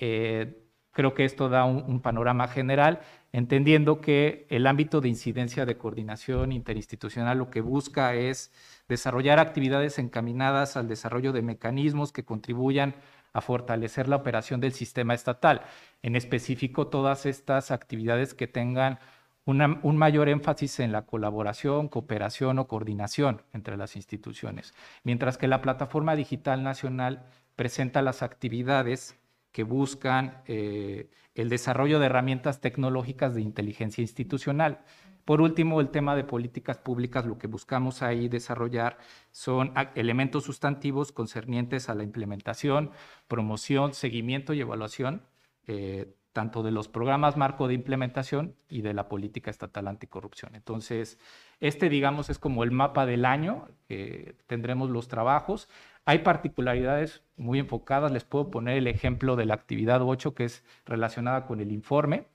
Eh, 0.00 0.69
creo 0.92 1.14
que 1.14 1.24
esto 1.24 1.48
da 1.48 1.64
un, 1.64 2.00
panorama 2.00 2.48
general, 2.48 3.00
entendiendo 3.32 4.00
que 4.00 4.46
el 4.50 4.66
ámbito 4.66 5.00
de 5.00 5.08
incidencia 5.08 5.66
de 5.66 5.76
coordinación 5.76 6.52
interinstitucional 6.52 7.38
lo 7.38 7.50
que 7.50 7.60
busca 7.60 8.14
es 8.14 8.52
desarrollar 8.88 9.38
actividades 9.38 9.98
encaminadas 9.98 10.76
al 10.76 10.88
desarrollo 10.88 11.32
de 11.32 11.42
mecanismos 11.42 12.12
que 12.12 12.24
contribuyan 12.24 12.94
a 13.32 13.40
fortalecer 13.40 14.08
la 14.08 14.16
operación 14.16 14.60
del 14.60 14.72
sistema 14.72 15.14
estatal, 15.14 15.62
en 16.02 16.16
específico 16.16 16.88
todas 16.88 17.26
estas 17.26 17.70
actividades 17.70 18.34
que 18.34 18.48
tengan 18.48 18.98
un 19.44 19.96
mayor 19.96 20.28
énfasis 20.28 20.78
en 20.80 20.92
la 20.92 21.02
colaboración, 21.02 21.88
cooperación 21.88 22.58
o 22.58 22.68
coordinación 22.68 23.42
entre 23.52 23.76
las 23.76 23.96
instituciones, 23.96 24.74
mientras 25.02 25.38
que 25.38 25.48
la 25.48 25.60
Plataforma 25.60 26.14
Digital 26.14 26.62
Nacional 26.62 27.24
presenta 27.56 28.00
las 28.00 28.22
actividades 28.22 29.19
que 29.52 29.64
buscan 29.64 30.42
eh, 30.46 31.10
el 31.34 31.48
desarrollo 31.48 31.98
de 31.98 32.06
herramientas 32.06 32.60
tecnológicas 32.60 33.34
de 33.34 33.42
inteligencia 33.42 34.02
institucional, 34.02 34.84
por 35.24 35.42
último, 35.42 35.80
el 35.80 35.90
tema 35.90 36.16
de 36.16 36.24
políticas 36.24 36.78
públicas, 36.78 37.24
lo 37.24 37.38
que 37.38 37.46
buscamos 37.46 38.02
ahí 38.02 38.28
desarrollar 38.28 38.98
son 39.30 39.72
elementos 39.94 40.42
sustantivos 40.42 41.12
concernientes 41.12 41.88
a 41.88 41.94
la 41.94 42.02
implementación, 42.02 42.90
promoción, 43.28 43.94
seguimiento 43.94 44.54
y 44.54 44.60
evaluación, 44.60 45.22
eh, 45.68 46.12
tanto 46.32 46.64
de 46.64 46.70
los 46.70 46.88
programas 46.88 47.36
marco 47.36 47.68
de 47.68 47.74
implementación 47.74 48.56
y 48.68 48.82
de 48.82 48.94
la 48.94 49.08
política 49.08 49.50
estatal 49.50 49.88
anticorrupción. 49.88 50.54
Entonces, 50.54 51.18
este, 51.60 51.88
digamos, 51.88 52.30
es 52.30 52.40
como 52.40 52.64
el 52.64 52.70
mapa 52.70 53.06
del 53.06 53.24
año, 53.24 53.68
que 53.88 54.34
tendremos 54.46 54.90
los 54.90 55.06
trabajos. 55.06 55.68
Hay 56.04 56.20
particularidades 56.20 57.22
muy 57.36 57.58
enfocadas, 57.58 58.10
les 58.10 58.24
puedo 58.24 58.50
poner 58.50 58.78
el 58.78 58.86
ejemplo 58.86 59.36
de 59.36 59.46
la 59.46 59.54
actividad 59.54 60.02
8, 60.02 60.34
que 60.34 60.44
es 60.44 60.64
relacionada 60.84 61.46
con 61.46 61.60
el 61.60 61.72
informe. 61.72 62.26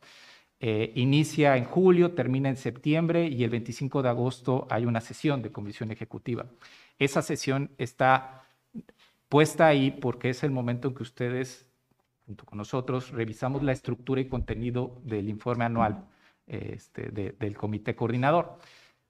Eh, 0.60 0.94
inicia 0.96 1.58
en 1.58 1.66
julio, 1.66 2.14
termina 2.14 2.50
en 2.50 2.56
septiembre 2.56 3.28
y 3.28 3.44
el 3.44 3.50
25 3.50 4.02
de 4.02 4.10
agosto 4.10 4.68
hay 4.70 4.86
una 4.86 5.02
sesión 5.02 5.42
de 5.42 5.52
comisión 5.52 5.92
ejecutiva. 5.92 6.46
Esa 6.98 7.22
sesión 7.22 7.72
está 7.78 8.44
puesta 9.28 9.68
ahí 9.68 9.92
porque 9.92 10.30
es 10.30 10.44
el 10.44 10.52
momento 10.52 10.88
en 10.88 10.96
que 10.96 11.04
ustedes, 11.04 11.68
junto 12.26 12.46
con 12.46 12.58
nosotros, 12.58 13.12
revisamos 13.12 13.64
la 13.64 13.74
estructura 13.74 14.22
y 14.22 14.30
contenido 14.30 15.02
del 15.04 15.28
informe 15.30 15.66
anual 15.66 16.06
este, 16.48 17.10
del 17.10 17.58
comité 17.58 17.96
coordinador. 17.96 18.58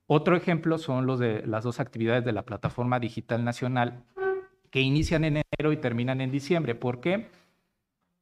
Otro 0.08 0.36
ejemplo 0.36 0.78
son 0.78 1.06
los 1.06 1.20
de 1.20 1.46
las 1.46 1.64
dos 1.64 1.80
actividades 1.80 2.24
de 2.26 2.32
la 2.32 2.44
plataforma 2.44 3.00
digital 3.00 3.44
nacional 3.44 4.04
que 4.70 4.82
inician 4.82 5.24
en 5.24 5.38
enero 5.38 5.72
y 5.72 5.78
terminan 5.78 6.22
en 6.22 6.32
diciembre. 6.32 6.76
¿Por 6.76 7.02
qué? 7.02 7.28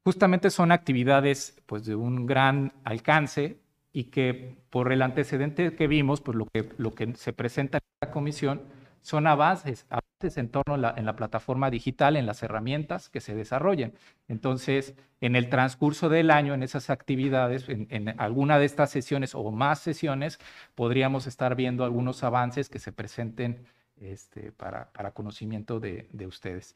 justamente 0.03 0.49
son 0.49 0.71
actividades 0.71 1.61
pues, 1.65 1.85
de 1.85 1.95
un 1.95 2.25
gran 2.25 2.73
alcance 2.83 3.59
y 3.91 4.05
que 4.05 4.57
por 4.69 4.91
el 4.91 5.01
antecedente 5.01 5.75
que 5.75 5.87
vimos, 5.87 6.21
pues 6.21 6.35
lo 6.35 6.45
que, 6.45 6.69
lo 6.77 6.93
que 6.93 7.13
se 7.15 7.31
presenta 7.31 7.77
en 7.77 7.83
la 8.01 8.11
comisión 8.11 8.61
son 9.01 9.27
avances, 9.27 9.85
avances 9.89 10.37
en 10.37 10.49
torno 10.49 10.75
a 10.75 10.77
la, 10.77 10.93
en 10.97 11.05
la 11.05 11.15
plataforma 11.15 11.69
digital, 11.69 12.15
en 12.15 12.25
las 12.25 12.41
herramientas 12.41 13.09
que 13.09 13.19
se 13.21 13.35
desarrollen. 13.35 13.93
Entonces, 14.27 14.95
en 15.19 15.35
el 15.35 15.49
transcurso 15.49 16.09
del 16.09 16.31
año, 16.31 16.53
en 16.53 16.63
esas 16.63 16.89
actividades, 16.89 17.67
en, 17.67 18.19
alguna 18.19 18.59
de 18.59 18.65
estas 18.65 18.89
sesiones 18.89 19.35
o 19.35 19.51
más 19.51 19.79
sesiones, 19.79 20.39
podríamos 20.73 21.27
estar 21.27 21.55
viendo 21.55 21.83
algunos 21.83 22.23
avances 22.23 22.69
que 22.69 22.79
se 22.79 22.93
presenten 22.93 23.65
este, 23.97 24.51
para, 24.51 24.91
para 24.91 25.11
conocimiento 25.11 25.79
de, 25.79 26.07
de 26.11 26.27
ustedes. 26.27 26.75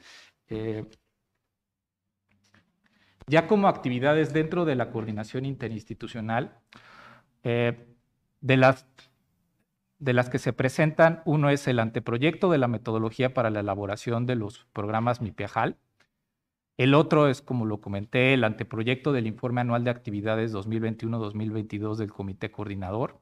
Eh, 0.49 0.85
ya 3.27 3.47
como 3.47 3.67
actividades 3.67 4.33
dentro 4.33 4.65
de 4.65 4.75
la 4.75 4.89
coordinación 4.89 5.45
interinstitucional, 5.45 6.57
eh, 7.43 7.87
de, 8.41 8.57
las, 8.57 8.85
de 9.99 10.13
las 10.13 10.29
que 10.29 10.39
se 10.39 10.53
presentan, 10.53 11.21
uno 11.25 11.49
es 11.49 11.67
el 11.67 11.79
anteproyecto 11.79 12.49
de 12.49 12.57
la 12.57 12.67
metodología 12.67 13.33
para 13.33 13.49
la 13.49 13.59
elaboración 13.59 14.25
de 14.25 14.35
los 14.35 14.65
programas 14.73 15.21
MIPEJAL. 15.21 15.77
El 16.77 16.93
otro 16.93 17.27
es, 17.27 17.41
como 17.41 17.65
lo 17.65 17.81
comenté, 17.81 18.33
el 18.33 18.43
anteproyecto 18.43 19.11
del 19.11 19.27
informe 19.27 19.61
anual 19.61 19.83
de 19.83 19.89
actividades 19.89 20.53
2021-2022 20.53 21.95
del 21.95 22.11
Comité 22.11 22.51
Coordinador. 22.51 23.19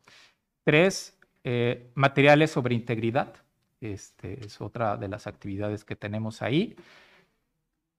Tres, 0.65 1.17
eh, 1.43 1.89
materiales 1.95 2.51
sobre 2.51 2.75
integridad. 2.75 3.44
Este 3.93 4.45
es 4.45 4.61
otra 4.61 4.97
de 4.97 5.07
las 5.07 5.27
actividades 5.27 5.85
que 5.85 5.95
tenemos 5.95 6.41
ahí. 6.41 6.75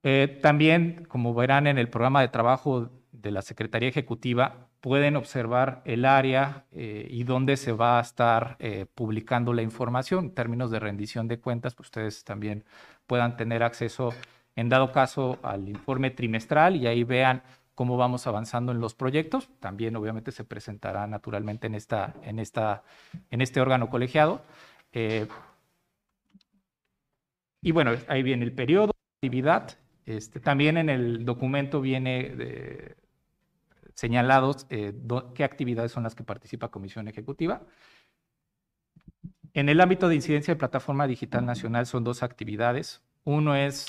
Eh, 0.03 0.39
también, 0.41 1.05
como 1.09 1.35
verán 1.35 1.67
en 1.67 1.79
el 1.79 1.89
programa 1.89 2.21
de 2.21 2.29
trabajo 2.29 2.91
de 3.11 3.31
la 3.31 3.43
Secretaría 3.43 3.89
Ejecutiva, 3.89 4.69
pueden 4.81 5.17
observar 5.17 5.83
el 5.85 6.05
área 6.05 6.65
eh, 6.71 7.09
y 7.11 7.25
dónde 7.25 7.57
se 7.57 7.73
va 7.73 7.99
a 7.99 8.03
estar 8.03 8.57
eh, 8.61 8.87
publicando 8.95 9.53
la 9.53 9.63
información 9.63 10.27
en 10.27 10.31
términos 10.31 10.71
de 10.71 10.79
rendición 10.79 11.27
de 11.27 11.41
cuentas, 11.41 11.75
pues 11.75 11.89
ustedes 11.89 12.23
también 12.23 12.65
puedan 13.09 13.37
tener 13.37 13.65
acceso, 13.65 14.13
en 14.55 14.69
dado 14.69 14.93
caso, 14.93 15.41
al 15.43 15.69
informe 15.69 16.11
trimestral 16.11 16.77
y 16.77 16.87
ahí 16.87 17.03
vean 17.03 17.43
cómo 17.75 17.97
vamos 17.97 18.29
avanzando 18.29 18.71
en 18.71 18.81
los 18.81 18.95
proyectos. 18.95 19.49
También, 19.59 19.97
obviamente, 19.97 20.31
se 20.31 20.45
presentará 20.45 21.09
naturalmente 21.09 21.67
en, 21.67 21.75
esta, 21.75 22.15
en, 22.23 22.39
esta, 22.39 22.85
en 23.31 23.41
este 23.41 23.61
órgano 23.61 23.91
colegiado. 23.91 24.43
Y 27.67 27.73
bueno, 27.73 27.95
ahí 28.07 28.23
viene 28.23 28.45
el 28.45 28.53
periodo, 28.53 28.93
actividad, 29.17 29.77
este, 30.05 30.39
también 30.39 30.77
en 30.77 30.89
el 30.89 31.25
documento 31.25 31.81
viene 31.81 32.31
de, 32.37 32.95
señalados 33.93 34.69
eh, 34.71 34.95
qué 35.35 35.43
actividades 35.43 35.91
son 35.91 36.05
las 36.05 36.15
que 36.15 36.23
participa 36.23 36.69
Comisión 36.69 37.09
Ejecutiva. 37.09 37.63
En 39.53 39.69
el 39.69 39.81
ámbito 39.81 40.07
de 40.07 40.15
incidencia 40.15 40.55
de 40.55 40.59
Plataforma 40.61 41.09
Digital 41.09 41.45
Nacional 41.45 41.87
son 41.87 42.05
dos 42.05 42.23
actividades. 42.23 43.03
Uno 43.25 43.57
es, 43.57 43.87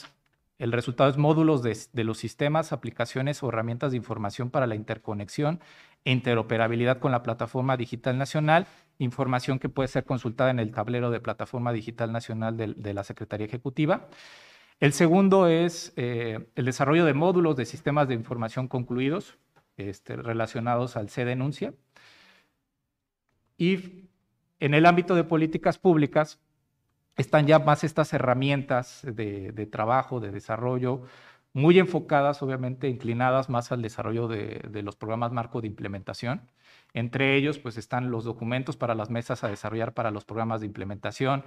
el 0.57 0.71
resultado 0.71 1.11
es 1.11 1.17
módulos 1.17 1.61
de, 1.61 1.77
de 1.93 2.03
los 2.03 2.17
sistemas, 2.17 2.73
aplicaciones 2.73 3.43
o 3.43 3.49
herramientas 3.49 3.91
de 3.91 3.97
información 3.97 4.49
para 4.49 4.65
la 4.65 4.73
interconexión 4.73 5.59
e 6.03 6.11
interoperabilidad 6.13 6.97
con 6.97 7.11
la 7.11 7.21
Plataforma 7.21 7.77
Digital 7.77 8.17
Nacional, 8.17 8.65
información 8.99 9.59
que 9.59 9.69
puede 9.69 9.87
ser 9.87 10.05
consultada 10.05 10.49
en 10.49 10.59
el 10.59 10.71
tablero 10.71 11.11
de 11.11 11.19
Plataforma 11.19 11.71
Digital 11.71 12.11
Nacional 12.11 12.57
de, 12.57 12.93
la 12.93 13.03
Secretaría 13.03 13.47
Ejecutiva. 13.47 14.07
El 14.79 14.93
segundo 14.93 15.47
es 15.47 15.93
eh, 15.95 16.47
el 16.55 16.65
desarrollo 16.65 17.05
de 17.05 17.13
módulos 17.13 17.55
de 17.55 17.65
sistemas 17.65 18.07
de 18.07 18.13
información 18.13 18.67
concluidos 18.67 19.37
este, 19.77 20.15
relacionados 20.15 20.97
al 20.97 21.09
C-denuncia. 21.09 21.73
Y 23.57 24.07
en 24.59 24.73
el 24.73 24.85
ámbito 24.85 25.15
de 25.15 25.23
políticas 25.23 25.77
públicas 25.77 26.39
están 27.15 27.47
ya 27.47 27.59
más 27.59 27.83
estas 27.83 28.13
herramientas 28.13 29.01
de, 29.03 29.67
trabajo, 29.71 30.19
de 30.19 30.31
desarrollo, 30.31 31.03
muy 31.53 31.79
enfocadas, 31.79 32.41
obviamente, 32.43 32.87
inclinadas 32.87 33.49
más 33.49 33.71
al 33.71 33.81
desarrollo 33.81 34.27
de, 34.27 34.81
los 34.83 34.95
programas 34.95 35.31
marco 35.31 35.61
de 35.61 35.67
implementación. 35.67 36.41
Entre 36.93 37.35
ellos, 37.35 37.59
pues 37.59 37.77
están 37.77 38.11
los 38.11 38.23
documentos 38.23 38.77
para 38.77 38.95
las 38.95 39.09
mesas 39.09 39.43
a 39.43 39.47
desarrollar 39.47 39.93
para 39.93 40.11
los 40.11 40.25
programas 40.25 40.61
de 40.61 40.67
implementación, 40.67 41.43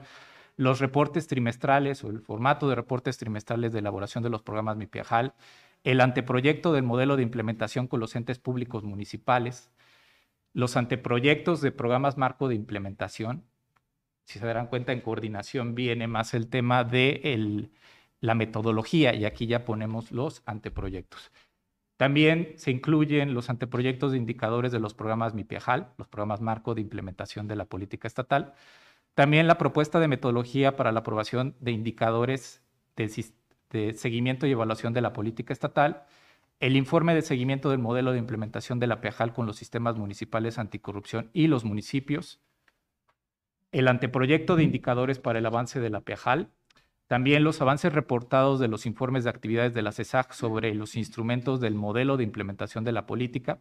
los 0.57 0.80
reportes 0.80 1.26
trimestrales 1.26 2.04
o 2.04 2.09
el 2.09 2.21
formato 2.21 2.69
de 2.69 2.75
reportes 2.75 3.19
trimestrales 3.19 3.73
de 3.73 3.78
elaboración 3.78 4.23
de 4.23 4.30
los 4.30 4.42
programas 4.42 4.76
MIPIAJAL, 4.76 5.35
el 5.85 6.00
anteproyecto 6.00 6.73
del 6.73 6.83
modelo 6.83 7.16
de 7.16 7.23
implementación 7.23 7.87
con 7.87 8.00
los 8.00 8.14
entes 8.16 8.38
públicos 8.38 8.85
municipales, 8.85 9.71
los 10.52 10.76
anteproyectos 10.76 11.61
de 11.61 11.73
programas 11.73 12.19
marco 12.19 12.49
de 12.49 12.57
implementación. 12.57 13.45
Si 14.25 14.38
se 14.38 14.47
darán 14.47 14.66
cuenta, 14.66 14.92
en 14.92 15.00
coordinación 15.00 15.75
viene 15.75 16.07
más 16.07 16.35
el 16.35 16.49
tema 16.49 16.85
de 16.85 17.21
la 18.21 18.35
metodología 18.35 19.15
y 19.15 19.25
aquí 19.25 19.47
ya 19.47 19.65
ponemos 19.65 20.12
los 20.12 20.43
anteproyectos. 20.47 21.31
También 21.97 22.55
se 22.57 22.71
incluyen 22.71 23.35
los 23.35 23.50
anteproyectos 23.50 24.12
de 24.12 24.19
indicadores 24.19 24.73
de 24.73 24.81
los 24.81 24.95
programas 24.95 25.35
MIPIAJAL, 25.35 25.93
los 25.99 26.09
programas 26.09 26.41
marco 26.41 26.75
de 26.75 26.81
implementación 26.81 27.47
de 27.47 27.57
la 27.57 27.67
política 27.67 28.09
estatal, 28.09 28.55
también 29.15 29.47
la 29.47 29.59
propuesta 29.59 30.00
de 30.00 30.09
metodología 30.09 30.77
para 30.77 30.93
la 30.93 31.00
aprobación 31.00 31.57
de 31.61 31.73
indicadores 31.73 32.62
de, 32.97 33.95
seguimiento 33.95 34.47
y 34.47 34.53
evaluación 34.53 34.93
de 34.93 35.00
la 35.00 35.12
política 35.12 35.53
estatal, 35.53 36.05
el 36.59 36.77
informe 36.77 37.15
de 37.15 37.23
seguimiento 37.23 37.71
del 37.71 37.79
modelo 37.81 38.12
de 38.12 38.19
implementación 38.19 38.79
de 38.81 38.87
la 38.87 39.00
PEAJAL 39.00 39.33
con 39.33 39.47
los 39.47 39.57
sistemas 39.57 39.97
municipales 39.97 40.59
anticorrupción 40.59 41.31
y 41.33 41.49
los 41.49 41.65
municipios, 41.65 42.41
el 43.73 43.88
anteproyecto 43.88 44.57
de 44.57 44.64
indicadores 44.64 45.18
para 45.18 45.38
el 45.38 45.47
avance 45.47 45.81
de 45.81 45.90
la 45.90 46.01
PEAJAL, 46.01 46.51
también 47.11 47.42
los 47.42 47.61
avances 47.61 47.92
reportados 47.92 48.61
de 48.61 48.68
los 48.68 48.87
informes 48.87 49.25
de 49.25 49.31
actividades 49.31 49.75
de 49.75 49.83
la 49.83 49.90
CESAC 49.90 50.31
sobre 50.33 50.73
los 50.77 50.94
instrumentos 50.94 51.59
del 51.59 51.75
modelo 51.75 52.16
de 52.16 52.23
implementación 52.23 52.85
de 52.85 52.92
la 52.92 53.07
política, 53.07 53.59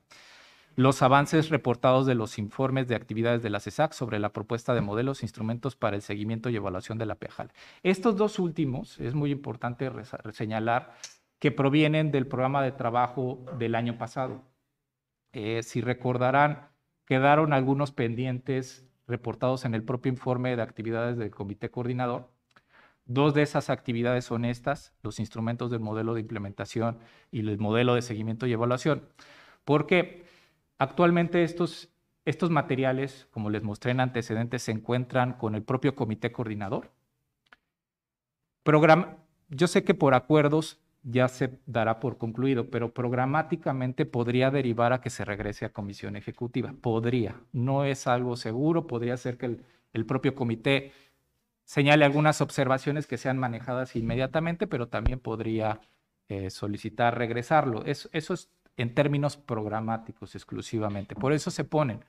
los 0.76 1.02
avances 1.02 1.50
reportados 1.50 2.06
de 2.06 2.14
los 2.14 2.38
informes 2.38 2.88
de 2.88 2.94
actividades 2.94 3.42
de 3.42 3.50
la 3.50 3.60
CESAC 3.60 3.94
sobre 3.94 4.20
la 4.20 4.34
propuesta 4.34 4.76
de 4.76 4.82
modelos 4.82 5.24
e 5.24 5.26
instrumentos 5.26 5.76
para 5.76 5.96
el 5.96 6.04
seguimiento 6.04 6.52
y 6.52 6.58
evaluación 6.58 7.00
de 7.00 7.08
la 7.08 7.16
PEJAL. 7.16 7.52
Estos 7.82 8.16
dos 8.16 8.38
últimos, 8.38 9.00
es 9.00 9.16
muy 9.16 9.32
importante 9.32 9.90
señalar, 10.32 10.94
que 11.40 11.50
provienen 11.50 12.12
del 12.12 12.28
programa 12.28 12.62
de 12.62 12.74
trabajo 12.74 13.44
del 13.58 13.74
año 13.74 13.98
pasado. 13.98 14.44
Eh, 15.34 15.64
si 15.64 15.82
recordarán, 15.82 16.68
quedaron 17.06 17.54
algunos 17.54 17.92
pendientes 17.92 18.88
reportados 19.08 19.66
en 19.66 19.74
el 19.74 19.82
propio 19.82 20.12
informe 20.12 20.56
de 20.56 20.62
actividades 20.62 21.18
del 21.18 21.32
comité 21.32 21.72
coordinador. 21.72 22.30
Dos 23.10 23.34
de 23.34 23.42
esas 23.42 23.70
actividades 23.70 24.24
son 24.24 24.46
estas, 24.46 24.94
los 25.04 25.20
instrumentos 25.20 25.70
del 25.70 25.82
modelo 25.82 26.14
de 26.14 26.22
implementación 26.22 27.00
y 27.32 27.42
el 27.42 27.58
modelo 27.58 27.96
de 27.96 28.02
seguimiento 28.02 28.48
y 28.48 28.54
evaluación. 28.54 29.04
Porque 29.66 30.24
Actualmente 30.80 31.44
estos, 31.44 31.90
estos 32.24 32.50
materiales, 32.50 33.28
como 33.32 33.50
les 33.50 33.64
mostré 33.64 33.92
en 33.92 34.00
antecedentes, 34.00 34.64
se 34.64 34.72
encuentran 34.72 35.34
con 35.34 35.54
el 35.54 35.62
propio 35.62 35.94
comité 35.94 36.32
coordinador. 36.32 36.90
yo 39.50 39.68
sé 39.68 39.84
que 39.84 39.94
por 39.94 40.14
acuerdos 40.14 40.80
ya 41.04 41.28
se 41.28 41.60
dará 41.66 42.00
por 42.00 42.18
concluido, 42.18 42.70
pero 42.70 42.94
programáticamente 42.94 44.06
podría 44.06 44.52
derivar 44.52 44.94
a 44.94 45.02
que 45.02 45.10
se 45.10 45.26
regrese 45.26 45.66
a 45.66 45.74
comisión 45.74 46.16
ejecutiva. 46.16 46.74
Podría, 46.82 47.42
no 47.52 47.84
es 47.84 48.08
algo 48.08 48.38
seguro, 48.38 48.88
podría 48.88 49.18
ser 49.18 49.38
que 49.38 49.60
el, 49.94 50.06
propio 50.06 50.34
comité 50.34 50.94
señale 51.70 52.04
algunas 52.04 52.42
observaciones 52.42 53.06
que 53.06 53.20
sean 53.20 53.38
manejadas 53.38 53.96
inmediatamente, 53.96 54.66
pero 54.66 54.88
también 54.88 55.20
podría 55.20 55.80
eh, 56.28 56.50
solicitar 56.50 57.16
regresarlo. 57.16 57.86
eso 57.86 58.10
es 58.12 58.50
en 58.76 58.96
términos 58.96 59.38
programáticos 59.38 60.34
exclusivamente. 60.34 61.14
Por 61.14 61.32
eso 61.32 61.52
se 61.52 61.66
ponen. 61.66 62.04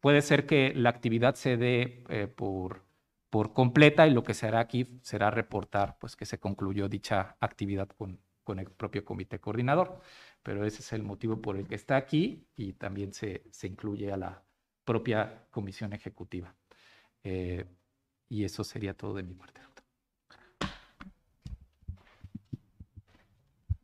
Puede 0.00 0.22
ser 0.22 0.46
que 0.46 0.72
la 0.76 0.90
actividad 0.90 1.34
se 1.34 1.56
dé 1.56 2.04
eh, 2.10 2.28
por, 2.28 2.84
por 3.28 3.52
completa 3.52 4.06
y 4.06 4.12
lo 4.12 4.22
que 4.22 4.34
se 4.34 4.46
hará 4.46 4.60
aquí 4.60 5.00
será 5.02 5.32
reportar 5.32 5.96
pues, 5.98 6.14
que 6.14 6.24
se 6.24 6.38
concluyó 6.38 6.88
dicha 6.88 7.36
actividad 7.40 7.88
con, 7.88 8.20
con 8.44 8.60
el 8.60 8.70
propio 8.70 9.04
comité 9.04 9.40
coordinador. 9.40 10.00
Pero 10.44 10.64
ese 10.64 10.80
es 10.80 10.92
el 10.92 11.02
motivo 11.02 11.42
por 11.42 11.56
el 11.56 11.66
que 11.66 11.74
está 11.74 11.96
aquí 11.96 12.46
y 12.56 12.74
también 12.74 13.12
se, 13.12 13.42
se 13.50 13.66
incluye 13.66 14.12
a 14.12 14.16
la 14.16 14.44
propia 14.84 15.46
comisión 15.50 15.92
ejecutiva. 15.92 16.54
Eh, 17.24 17.64
y 18.32 18.44
eso 18.44 18.64
sería 18.64 18.94
todo 18.94 19.12
de 19.12 19.24
mi 19.24 19.34
parte. 19.34 19.60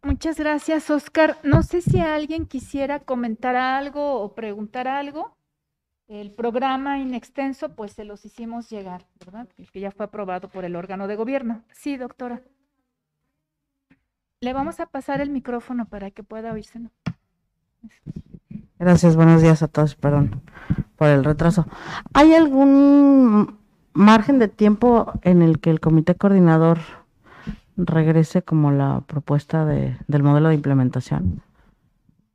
Muchas 0.03 0.39
gracias, 0.39 0.89
Oscar. 0.89 1.37
No 1.43 1.63
sé 1.63 1.83
si 1.83 2.01
alguien 2.01 2.47
quisiera 2.47 2.99
comentar 3.01 3.57
algo 3.57 4.23
o 4.23 4.35
preguntar 4.35 4.89
algo. 4.89 5.37
El 6.07 6.31
programa 6.31 6.99
in 6.99 7.13
extenso, 7.13 7.75
pues 7.75 7.93
se 7.93 8.05
los 8.05 8.25
hicimos 8.25 8.71
llegar, 8.71 9.07
¿verdad? 9.23 9.47
El 9.59 9.71
que 9.71 9.81
ya 9.81 9.91
fue 9.91 10.07
aprobado 10.07 10.49
por 10.49 10.65
el 10.65 10.77
órgano 10.77 11.09
de 11.09 11.17
gobierno. 11.17 11.63
Sí, 11.71 11.99
doctora. 11.99 12.41
Le 14.41 14.55
vamos 14.55 14.81
a 14.81 14.87
pasar 14.87 15.21
el 15.21 15.29
micrófono 15.29 15.85
para 15.85 16.11
que 16.11 16.23
pueda 16.23 16.55
oírse. 16.55 16.81
Gracias, 18.79 19.15
buenos 19.15 19.43
días 19.43 19.63
a 19.63 19.69
todos, 19.69 19.95
perdón 19.95 20.41
por 20.99 21.09
el 21.09 21.25
retraso. 21.25 21.67
¿Hay 22.13 22.35
algún 22.35 23.58
margen 23.99 24.39
de 24.39 24.47
tiempo 24.47 25.13
en 25.23 25.43
el 25.43 25.59
que 25.59 25.71
el 25.71 25.81
comité 25.81 26.15
coordinador 26.15 26.79
regrese 27.77 28.43
como 28.43 28.71
la 28.71 29.03
propuesta 29.07 29.65
de, 29.65 29.97
del 30.07 30.23
modelo 30.23 30.49
de 30.49 30.55
implementación? 30.55 31.43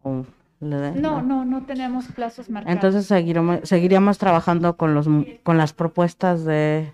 no, 0.04 1.22
no, 1.22 1.46
no 1.46 1.66
tenemos 1.66 2.08
plazos 2.08 2.50
marcados. 2.50 2.76
Entonces 2.76 3.06
seguiremos, 3.06 3.62
seguiríamos 3.64 4.18
trabajando 4.18 4.76
con, 4.76 4.94
los, 4.94 5.08
con 5.44 5.58
las 5.58 5.72
propuestas 5.72 6.44
de 6.44 6.94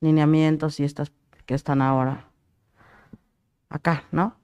lineamientos 0.00 0.78
y 0.78 0.84
estas 0.84 1.10
que 1.44 1.54
están 1.54 1.82
ahora 1.82 2.26
acá, 3.68 4.04
¿no? 4.12 4.36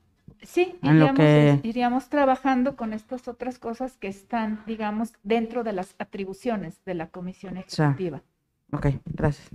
Sí, 0.42 0.78
iríamos, 0.82 1.16
que... 1.16 1.60
iríamos, 1.62 2.08
trabajando 2.08 2.76
con 2.76 2.92
estas 2.92 3.28
otras 3.28 3.58
cosas 3.58 3.96
que 3.96 4.08
están, 4.08 4.62
digamos, 4.66 5.12
dentro 5.22 5.62
de 5.62 5.72
las 5.72 5.94
atribuciones 5.98 6.84
de 6.84 6.94
la 6.94 7.06
Comisión 7.06 7.56
Ejecutiva. 7.56 8.22
Ok, 8.72 8.86
gracias. 9.06 9.48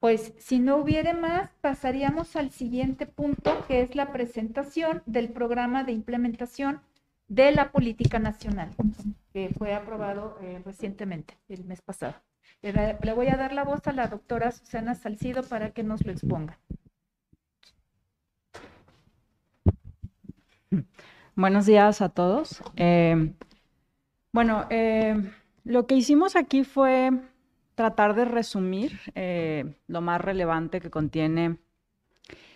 Pues 0.00 0.32
si 0.38 0.58
no 0.58 0.78
hubiere 0.78 1.12
más, 1.12 1.50
pasaríamos 1.60 2.34
al 2.34 2.50
siguiente 2.50 3.06
punto, 3.06 3.64
que 3.68 3.82
es 3.82 3.94
la 3.94 4.12
presentación 4.12 5.02
del 5.04 5.28
programa 5.28 5.84
de 5.84 5.92
implementación 5.92 6.80
de 7.28 7.52
la 7.52 7.70
política 7.70 8.18
nacional, 8.18 8.70
que 9.32 9.50
fue 9.56 9.74
aprobado 9.74 10.38
eh, 10.40 10.62
recientemente, 10.64 11.38
el 11.48 11.64
mes 11.64 11.82
pasado. 11.82 12.14
Le, 12.62 12.98
le 13.00 13.12
voy 13.12 13.28
a 13.28 13.36
dar 13.36 13.52
la 13.52 13.62
voz 13.62 13.86
a 13.86 13.92
la 13.92 14.08
doctora 14.08 14.50
Susana 14.52 14.94
Salcido 14.94 15.42
para 15.42 15.70
que 15.70 15.82
nos 15.82 16.04
lo 16.04 16.12
exponga. 16.12 16.58
Buenos 21.36 21.66
días 21.66 22.00
a 22.00 22.08
todos. 22.08 22.62
Eh, 22.76 23.34
bueno, 24.32 24.66
eh, 24.70 25.16
lo 25.64 25.86
que 25.86 25.96
hicimos 25.96 26.36
aquí 26.36 26.64
fue 26.64 27.10
tratar 27.74 28.14
de 28.14 28.24
resumir 28.24 29.00
eh, 29.14 29.74
lo 29.86 30.00
más 30.00 30.20
relevante 30.20 30.80
que 30.80 30.90
contiene 30.90 31.58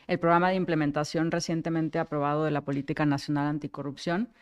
el 0.06 0.18
programa 0.18 0.50
de 0.50 0.56
implementación 0.56 1.30
recientemente 1.30 1.98
aprobado 1.98 2.44
de 2.44 2.50
la 2.50 2.60
Política 2.60 3.06
Nacional 3.06 3.46
Anticorrupción. 3.46 4.32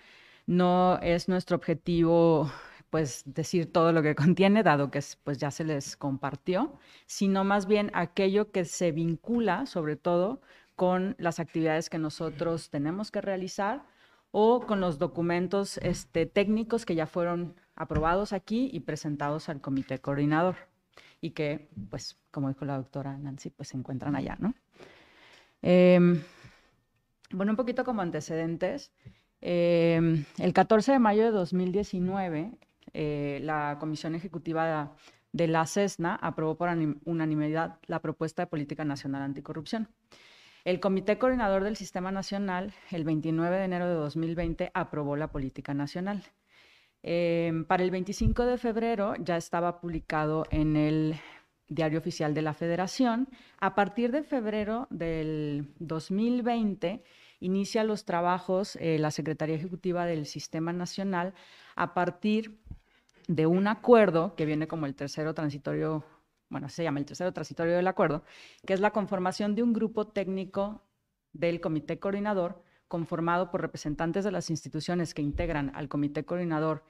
No 0.46 0.98
es 1.02 1.28
nuestro 1.28 1.56
objetivo 1.56 2.50
pues 2.90 3.22
decir 3.24 3.72
todo 3.72 3.92
lo 3.92 4.02
que 4.02 4.14
contiene, 4.16 4.62
dado 4.62 4.90
que 4.90 5.00
pues 5.24 5.38
ya 5.38 5.50
se 5.50 5.64
les 5.64 5.96
compartió, 5.96 6.78
sino 7.06 7.44
más 7.44 7.66
bien 7.66 7.90
aquello 7.94 8.50
que 8.50 8.64
se 8.64 8.92
vincula 8.92 9.66
sobre 9.66 9.96
todo 9.96 10.40
con 10.76 11.14
las 11.18 11.38
actividades 11.38 11.88
que 11.88 11.98
nosotros 11.98 12.70
tenemos 12.70 13.10
que 13.10 13.20
realizar 13.20 13.82
o 14.32 14.60
con 14.66 14.80
los 14.80 14.98
documentos 14.98 15.78
este, 15.78 16.26
técnicos 16.26 16.84
que 16.84 16.94
ya 16.94 17.06
fueron 17.06 17.54
aprobados 17.76 18.32
aquí 18.32 18.70
y 18.72 18.80
presentados 18.80 19.48
al 19.48 19.60
comité 19.60 20.00
coordinador 20.00 20.56
y 21.20 21.30
que, 21.30 21.68
pues, 21.90 22.18
como 22.30 22.48
dijo 22.48 22.64
la 22.64 22.76
doctora 22.76 23.16
Nancy, 23.16 23.50
pues 23.50 23.68
se 23.68 23.76
encuentran 23.76 24.16
allá, 24.16 24.36
¿no? 24.40 24.54
Em, 25.60 26.20
bueno, 27.30 27.52
un 27.52 27.56
poquito 27.56 27.84
como 27.84 28.02
antecedentes. 28.02 28.90
Em, 29.40 30.24
el 30.38 30.52
14 30.52 30.92
de 30.92 30.98
mayo 30.98 31.24
de 31.24 31.30
2019, 31.30 32.52
eh, 32.94 33.40
la 33.42 33.76
Comisión 33.78 34.14
Ejecutiva 34.14 34.96
de 35.32 35.46
la 35.46 35.66
CESNA 35.66 36.16
aprobó 36.16 36.56
por 36.56 36.68
unanimidad 37.04 37.78
la 37.86 38.00
propuesta 38.00 38.42
de 38.42 38.46
política 38.48 38.84
nacional 38.84 39.22
anticorrupción. 39.22 39.88
El 40.64 40.78
Comité 40.78 41.18
Coordinador 41.18 41.64
del 41.64 41.76
Sistema 41.76 42.12
Nacional, 42.12 42.72
el 42.92 43.02
29 43.02 43.56
de 43.56 43.64
enero 43.64 43.88
de 43.88 43.94
2020, 43.94 44.70
aprobó 44.74 45.16
la 45.16 45.32
política 45.32 45.74
nacional. 45.74 46.22
Em, 47.02 47.64
para 47.64 47.82
el 47.82 47.90
25 47.90 48.46
de 48.46 48.58
febrero 48.58 49.14
ya 49.18 49.36
estaba 49.36 49.80
publicado 49.80 50.44
en 50.50 50.76
el 50.76 51.16
Diario 51.66 51.98
Oficial 51.98 52.32
de 52.32 52.42
la 52.42 52.54
Federación. 52.54 53.28
A 53.58 53.74
partir 53.74 54.12
de 54.12 54.22
febrero 54.22 54.86
del 54.90 55.74
2020 55.80 57.02
inicia 57.40 57.82
los 57.82 58.04
trabajos 58.04 58.76
eh, 58.76 58.98
la 59.00 59.10
Secretaría 59.10 59.56
Ejecutiva 59.56 60.06
del 60.06 60.26
Sistema 60.26 60.72
Nacional 60.72 61.34
a 61.74 61.92
partir 61.92 62.60
de 63.26 63.46
un 63.46 63.66
acuerdo 63.66 64.36
que 64.36 64.46
viene 64.46 64.68
como 64.68 64.86
el 64.86 64.94
tercero 64.94 65.34
transitorio 65.34 66.04
bueno, 66.52 66.68
se 66.68 66.84
llama 66.84 67.00
el 67.00 67.06
tercero 67.06 67.32
transitorio 67.32 67.74
del 67.74 67.88
acuerdo, 67.88 68.22
que 68.64 68.74
es 68.74 68.80
la 68.80 68.92
conformación 68.92 69.54
de 69.56 69.62
un 69.62 69.72
grupo 69.72 70.06
técnico 70.06 70.82
del 71.32 71.60
comité 71.60 71.98
coordinador 71.98 72.62
conformado 72.86 73.50
por 73.50 73.62
representantes 73.62 74.22
de 74.22 74.30
las 74.30 74.50
instituciones 74.50 75.14
que 75.14 75.22
integran 75.22 75.72
al 75.74 75.88
comité 75.88 76.26
coordinador 76.26 76.84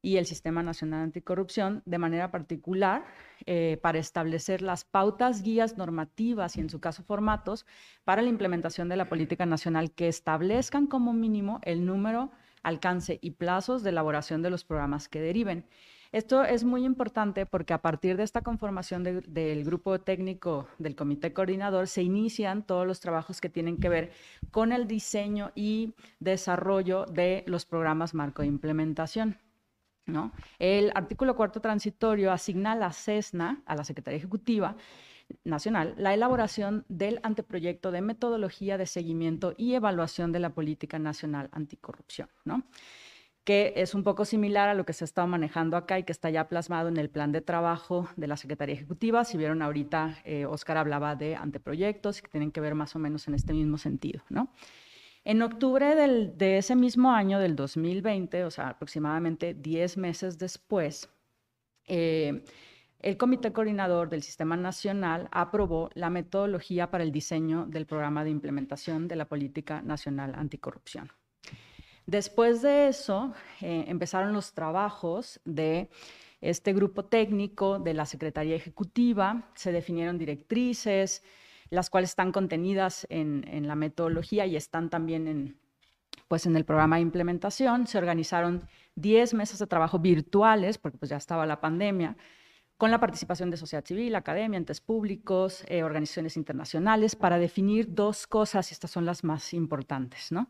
y 0.00 0.18
el 0.18 0.24
Sistema 0.24 0.62
Nacional 0.62 1.02
Anticorrupción 1.02 1.82
de 1.84 1.98
manera 1.98 2.30
particular 2.30 3.04
eh, 3.44 3.76
para 3.82 3.98
establecer 3.98 4.62
las 4.62 4.84
pautas, 4.84 5.42
guías 5.42 5.76
normativas 5.76 6.56
y 6.56 6.60
en 6.60 6.70
su 6.70 6.78
caso 6.78 7.02
formatos 7.02 7.66
para 8.04 8.22
la 8.22 8.28
implementación 8.28 8.88
de 8.88 8.96
la 8.96 9.08
política 9.08 9.46
nacional 9.46 9.90
que 9.90 10.06
establezcan 10.06 10.86
como 10.86 11.12
mínimo 11.12 11.58
el 11.64 11.84
número, 11.84 12.30
alcance 12.62 13.18
y 13.20 13.32
plazos 13.32 13.82
de 13.82 13.90
elaboración 13.90 14.42
de 14.42 14.50
los 14.50 14.62
programas 14.64 15.08
que 15.08 15.20
deriven 15.20 15.66
esto 16.12 16.42
es 16.44 16.64
muy 16.64 16.84
importante 16.84 17.44
porque 17.44 17.74
a 17.74 17.82
partir 17.82 18.16
de 18.16 18.22
esta 18.22 18.40
conformación 18.42 19.04
del 19.04 19.64
grupo 19.64 20.00
técnico 20.00 20.68
del 20.78 20.96
comité 20.96 21.32
coordinador 21.32 21.86
se 21.86 22.02
inician 22.02 22.62
todos 22.62 22.86
los 22.86 23.00
trabajos 23.00 23.40
que 23.40 23.50
tienen 23.50 23.76
que 23.78 23.88
ver 23.88 24.12
con 24.50 24.72
el 24.72 24.86
diseño 24.86 25.52
y 25.54 25.94
desarrollo 26.18 27.04
de 27.06 27.44
los 27.46 27.66
programas 27.66 28.14
marco 28.14 28.42
de 28.42 28.48
implementación. 28.48 29.38
¿no? 30.06 30.32
El 30.58 30.92
artículo 30.94 31.36
cuarto 31.36 31.60
transitorio 31.60 32.32
asigna 32.32 32.72
a 32.72 32.76
la 32.76 32.92
CESNA, 32.92 33.62
a 33.66 33.76
la 33.76 33.84
Secretaría 33.84 34.16
Ejecutiva, 34.16 34.76
Nacional 35.44 35.94
la 35.98 36.14
elaboración 36.14 36.86
del 36.88 37.20
anteproyecto 37.22 37.90
de 37.90 38.00
metodología 38.00 38.78
de 38.78 38.86
seguimiento 38.86 39.52
y 39.58 39.74
evaluación 39.74 40.32
de 40.32 40.40
la 40.40 40.50
política 40.50 40.98
nacional 40.98 41.50
anticorrupción. 41.52 42.30
¿no? 42.46 42.64
Que 43.48 43.72
es 43.76 43.94
un 43.94 44.02
poco 44.02 44.26
similar 44.26 44.68
a 44.68 44.74
lo 44.74 44.84
que 44.84 44.92
se 44.92 45.04
ha 45.04 45.06
estado 45.06 45.26
manejando 45.26 45.78
acá 45.78 45.98
y 45.98 46.02
que 46.02 46.12
está 46.12 46.28
ya 46.28 46.50
plasmado 46.50 46.90
en 46.90 46.98
el 46.98 47.08
plan 47.08 47.32
de 47.32 47.40
trabajo 47.40 48.06
de 48.14 48.26
la 48.26 48.36
Secretaría 48.36 48.74
Ejecutiva. 48.74 49.24
Si 49.24 49.38
vieron 49.38 49.62
ahorita, 49.62 50.18
eh, 50.26 50.44
Oscar 50.44 50.76
hablaba 50.76 51.16
de 51.16 51.34
anteproyectos 51.34 52.20
que 52.20 52.28
tienen 52.28 52.52
que 52.52 52.60
ver 52.60 52.74
más 52.74 52.94
o 52.94 52.98
menos 52.98 53.26
en 53.26 53.32
este 53.34 53.54
mismo 53.54 53.78
sentido, 53.78 54.22
¿no? 54.28 54.52
En 55.24 55.40
octubre 55.40 55.96
de 55.96 56.58
ese 56.58 56.76
mismo 56.76 57.10
año, 57.10 57.38
del 57.38 57.56
2020, 57.56 58.44
o 58.44 58.50
sea, 58.50 58.68
aproximadamente 58.68 59.54
10 59.54 59.96
meses 59.96 60.36
después, 60.36 61.08
eh, 61.86 62.44
el 62.98 63.16
Comité 63.16 63.54
Coordinador 63.54 64.10
del 64.10 64.22
Sistema 64.22 64.58
Nacional 64.58 65.26
aprobó 65.32 65.88
la 65.94 66.10
metodología 66.10 66.90
para 66.90 67.02
el 67.02 67.12
diseño 67.12 67.64
del 67.64 67.86
programa 67.86 68.24
de 68.24 68.30
implementación 68.30 69.08
de 69.08 69.16
la 69.16 69.26
Política 69.26 69.80
Nacional 69.80 70.34
Anticorrupción. 70.34 71.10
Después 72.08 72.62
de 72.62 72.88
eso, 72.88 73.34
eh, 73.60 73.84
empezaron 73.86 74.32
los 74.32 74.54
trabajos 74.54 75.42
de 75.44 75.90
este 76.40 76.72
grupo 76.72 77.04
técnico 77.04 77.78
de 77.78 77.92
la 77.92 78.06
Secretaría 78.06 78.56
Ejecutiva, 78.56 79.50
se 79.54 79.72
definieron 79.72 80.16
directrices, 80.16 81.22
las 81.68 81.90
cuales 81.90 82.08
están 82.08 82.32
contenidas 82.32 83.06
en, 83.10 83.66
la 83.68 83.74
metodología 83.74 84.46
y 84.46 84.56
están 84.56 84.88
también 84.88 85.28
en, 85.28 85.58
pues 86.28 86.46
en 86.46 86.56
el 86.56 86.64
programa 86.64 86.96
de 86.96 87.02
implementación. 87.02 87.86
Se 87.86 87.98
organizaron 87.98 88.66
10 88.94 89.34
mesas 89.34 89.58
de 89.58 89.66
trabajo 89.66 89.98
virtuales, 89.98 90.78
porque 90.78 90.96
pues 90.96 91.10
ya 91.10 91.18
estaba 91.18 91.44
la 91.44 91.60
pandemia, 91.60 92.16
con 92.78 92.90
la 92.90 93.00
participación 93.00 93.50
de 93.50 93.58
sociedad 93.58 93.84
civil, 93.84 94.14
academia, 94.14 94.56
entes 94.56 94.80
públicos, 94.80 95.62
eh, 95.68 95.82
organizaciones 95.82 96.38
internacionales, 96.38 97.16
para 97.16 97.38
definir 97.38 97.92
dos 97.92 98.26
cosas, 98.26 98.70
y 98.70 98.72
estas 98.72 98.90
son 98.90 99.04
las 99.04 99.24
más 99.24 99.52
importantes, 99.52 100.32
¿no? 100.32 100.48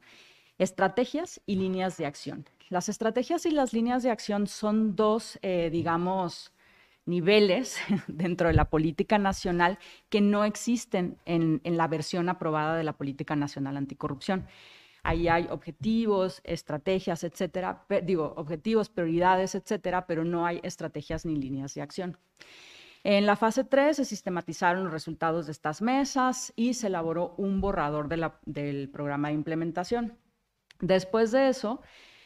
Estrategias 0.59 1.41
y 1.47 1.57
líneas 1.57 1.97
de 1.97 2.07
acción. 2.07 2.47
Las 2.69 2.89
estrategias 2.89 3.47
y 3.47 3.51
las 3.51 3.73
líneas 3.73 4.03
de 4.03 4.11
acción 4.11 4.47
son 4.47 4.95
dos, 4.95 5.39
eh, 5.43 5.71
digamos, 5.73 6.53
niveles 7.07 7.79
dentro 8.07 8.49
de 8.49 8.55
la 8.55 8.67
política 8.67 9.19
nacional 9.19 9.79
que 10.09 10.21
no 10.21 10.45
existen 10.45 11.17
en, 11.25 11.61
la 11.65 11.89
versión 11.89 12.29
aprobada 12.29 12.77
de 12.77 12.85
la 12.85 12.93
política 12.93 13.35
nacional 13.35 13.77
anticorrupción. 13.77 14.47
Ahí 15.03 15.29
hay 15.29 15.47
objetivos, 15.49 16.41
estrategias, 16.45 17.25
etcétera, 17.25 17.87
digo, 18.03 18.35
objetivos, 18.37 18.91
prioridades, 18.91 19.55
etcétera, 19.55 20.07
pero 20.07 20.25
no 20.25 20.45
hay 20.45 20.61
estrategias 20.63 21.25
ni 21.25 21.37
líneas 21.37 21.73
de 21.75 21.83
acción. 21.83 22.19
En 23.05 23.25
la 23.25 23.37
fase 23.37 23.65
3 23.65 23.97
se 23.97 24.05
sistematizaron 24.05 24.85
los 24.85 24.93
resultados 24.93 25.47
de 25.47 25.53
estas 25.53 25.81
mesas 25.81 26.53
y 26.57 26.75
se 26.75 26.89
elaboró 26.89 27.35
un 27.39 27.61
borrador 27.61 28.09
del 28.45 28.91
programa 28.91 29.29
de 29.29 29.35
implementación. 29.35 30.19
Después 30.81 31.33
de 31.33 31.49
eso, 31.49 31.81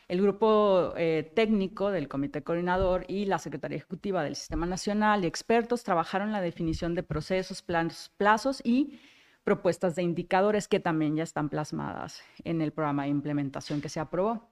el 0.08 0.20
grupo 0.20 0.92
eh, 0.96 1.32
técnico 1.34 1.90
del 1.90 2.08
Comité 2.08 2.42
Coordinador 2.42 3.06
y 3.08 3.24
la 3.24 3.38
Secretaría 3.38 3.78
Ejecutiva 3.78 4.22
del 4.22 4.36
Sistema 4.36 4.66
Nacional 4.66 5.24
y 5.24 5.26
expertos 5.26 5.84
trabajaron 5.84 6.32
la 6.32 6.42
definición 6.42 6.94
de 6.94 7.02
procesos, 7.02 7.64
plazos 8.16 8.60
y 8.64 9.00
propuestas 9.42 9.96
de 9.96 10.02
indicadores 10.02 10.68
que 10.68 10.80
también 10.80 11.16
ya 11.16 11.22
están 11.22 11.48
plasmadas 11.48 12.22
en 12.44 12.60
el 12.60 12.72
programa 12.72 13.04
de 13.04 13.08
implementación 13.08 13.80
que 13.80 13.88
se 13.88 14.00
aprobó. 14.00 14.50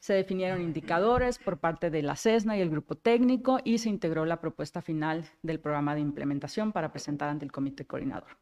Se 0.00 0.14
definieron 0.14 0.62
indicadores 0.62 1.38
por 1.38 1.58
parte 1.58 1.90
de 1.90 2.02
la 2.02 2.16
CESNA 2.16 2.56
y 2.56 2.60
el 2.60 2.70
grupo 2.70 2.96
técnico 2.96 3.60
y 3.62 3.78
se 3.78 3.88
integró 3.88 4.24
la 4.24 4.40
propuesta 4.40 4.82
final 4.82 5.26
del 5.42 5.60
programa 5.60 5.94
de 5.94 6.00
implementación 6.00 6.72
para 6.72 6.90
presentar 6.90 7.28
ante 7.28 7.44
el 7.44 7.52
Comité 7.52 7.84
Coordinador. 7.84 8.36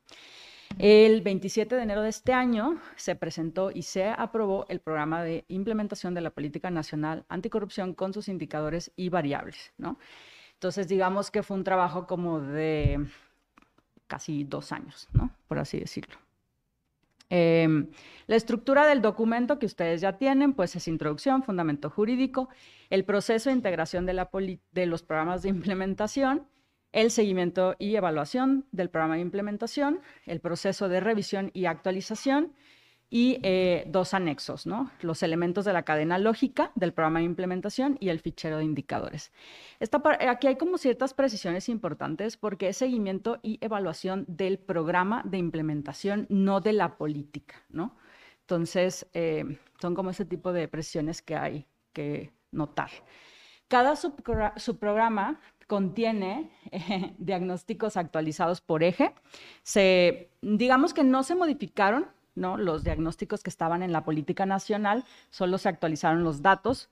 El 0.79 1.21
27 1.21 1.75
de 1.75 1.83
enero 1.83 2.03
de 2.03 2.09
este 2.09 2.33
año 2.33 2.81
se 2.97 3.15
presentó 3.15 3.71
y 3.71 3.83
se 3.83 4.09
aprobó 4.09 4.67
el 4.69 4.81
programa 4.81 5.23
de 5.23 5.45
implementación 5.49 6.15
de 6.15 6.23
la 6.23 6.31
política 6.31 6.71
nacional 6.71 7.25
anticorrupción 7.29 7.95
con 7.95 8.15
sus 8.15 8.29
indicadores 8.29 8.93
y 8.97 9.09
variables, 9.09 9.73
¿no? 9.77 9.99
Entonces, 10.55 10.89
digamos 10.89 11.31
que 11.31 11.43
fue 11.43 11.57
un 11.57 11.65
trabajo 11.65 12.07
como 12.07 12.41
de 12.41 13.07
casi 14.07 14.45
dos 14.45 14.73
años, 14.73 15.09
¿no? 15.13 15.31
Por 15.49 15.59
así 15.59 15.79
decirlo. 15.79 16.17
Em, 17.31 17.89
la 18.27 18.37
estructura 18.37 18.87
del 18.87 19.03
documento 19.03 19.59
que 19.61 19.67
ustedes 19.67 20.01
ya 20.01 20.19
tienen, 20.19 20.53
pues 20.53 20.75
es 20.75 20.89
introducción, 20.89 21.45
fundamento 21.45 21.89
jurídico, 21.89 22.49
el 22.91 23.05
proceso 23.05 23.51
de 23.51 23.57
integración 23.57 24.05
de, 24.05 24.59
de 24.73 24.87
los 24.87 25.03
programas 25.03 25.43
de 25.43 25.49
implementación, 25.51 26.47
el 26.92 27.11
seguimiento 27.11 27.76
y 27.79 27.96
evaluación 27.96 28.66
del 28.72 28.90
programa 28.90 29.14
de 29.14 29.22
implementación, 29.22 30.00
el 30.26 30.40
proceso 30.40 30.88
de 30.88 31.00
revisión 31.00 31.50
y 31.55 31.66
actualización, 31.66 32.53
y 33.11 33.40
eh, 33.42 33.85
dos 33.88 34.14
anexos, 34.14 34.66
¿no? 34.66 34.92
Los 35.00 35.24
elementos 35.24 35.64
de 35.64 35.72
la 35.72 35.83
cadena 35.83 36.16
lógica 36.18 36.70
del 36.76 36.92
programa 36.92 37.18
de 37.18 37.24
implementación 37.24 37.96
y 37.98 38.09
el 38.09 38.20
fichero 38.20 38.59
de 38.59 38.64
indicadores. 38.64 39.33
aquí 40.29 40.46
hay 40.46 40.57
como 40.57 40.79
ciertas 40.79 41.12
precisiones 41.12 41.68
importantes 41.68 42.37
porque 42.37 42.68
es 42.68 42.76
seguimiento 42.76 43.40
y 43.42 43.59
evaluación 43.61 44.24
del 44.29 44.59
programa 44.61 45.22
de 45.24 45.38
implementación, 45.38 46.26
no 46.29 46.61
de 46.61 46.72
la 46.72 46.96
política. 46.96 47.57
Entonces, 48.42 49.09
eh, 49.12 49.59
son 49.81 49.94
como 49.96 50.11
ese 50.11 50.24
tipo 50.24 50.53
de 50.53 50.68
precisiones 50.68 51.20
que 51.20 51.35
hay 51.35 51.66
que 51.92 52.33
notar. 52.53 52.90
Cada 53.66 53.96
subprograma 53.96 55.40
contiene 55.71 56.51
eh, 56.73 57.15
diagnósticos 57.19 57.97
actualizados 57.97 58.61
por 58.61 58.83
eje. 58.83 59.15
Se, 59.63 60.29
digamos 60.43 60.93
que 60.93 61.05
no 61.05 61.23
se 61.23 61.37
modificaron 61.37 62.07
¿no? 62.35 62.57
Los 62.57 62.85
diagnósticos 62.85 63.43
que 63.43 63.51
estaban 63.51 63.83
en 63.83 63.93
la 63.93 64.05
política 64.05 64.47
nacional, 64.47 65.05
solo 65.31 65.59
se 65.59 65.69
actualizaron 65.69 66.25
los 66.25 66.43
datos, 66.43 66.89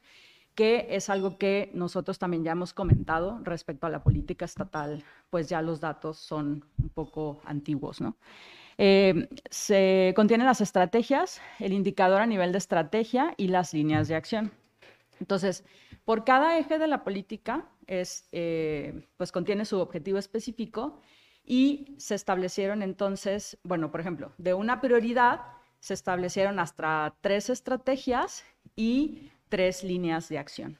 que 0.55 0.88
es 0.91 1.09
algo 1.09 1.38
que 1.38 1.71
nosotros 1.75 2.19
también 2.19 2.43
ya 2.43 2.53
hemos 2.53 2.75
comentado 2.75 3.41
respecto 3.45 3.87
a 3.87 3.91
la 3.91 4.03
política 4.03 4.45
estatal, 4.45 5.05
pues 5.31 5.49
ya 5.49 5.62
los 5.62 5.81
datos 5.81 6.19
son 6.19 6.64
un 6.83 6.88
poco 6.88 7.41
antiguos, 7.45 8.01
¿no? 8.01 8.17
Eh, 8.79 9.29
se 9.49 10.12
contienen 10.17 10.47
las 10.47 10.61
estrategias, 10.61 11.41
el 11.61 11.73
indicador 11.73 12.21
a 12.21 12.27
nivel 12.27 12.51
de 12.53 12.59
estrategia 12.59 13.35
y 13.37 13.49
las 13.49 13.73
líneas 13.73 14.09
de 14.09 14.17
acción. 14.17 14.53
Entonces, 15.20 15.64
por 16.04 16.24
cada 16.24 16.59
eje 16.59 16.78
de 16.78 16.87
la 16.87 17.04
política 17.04 17.68
es, 17.87 18.28
eh, 18.33 19.07
pues 19.16 19.33
contiene 19.33 19.64
su 19.64 19.78
objetivo 19.78 20.18
específico 20.18 21.00
y 21.44 21.94
se 21.98 22.14
establecieron 22.14 22.83
entonces, 22.83 23.59
bueno, 23.62 23.90
por 23.90 24.00
ejemplo, 24.00 24.33
de 24.38 24.54
una 24.54 24.81
prioridad 24.81 25.40
se 25.81 25.94
establecieron 25.94 26.59
hasta 26.59 27.14
tres 27.20 27.50
estrategias 27.50 28.44
y 28.76 29.31
tres 29.48 29.85
líneas 29.85 30.28
de 30.28 30.38
acción. 30.38 30.78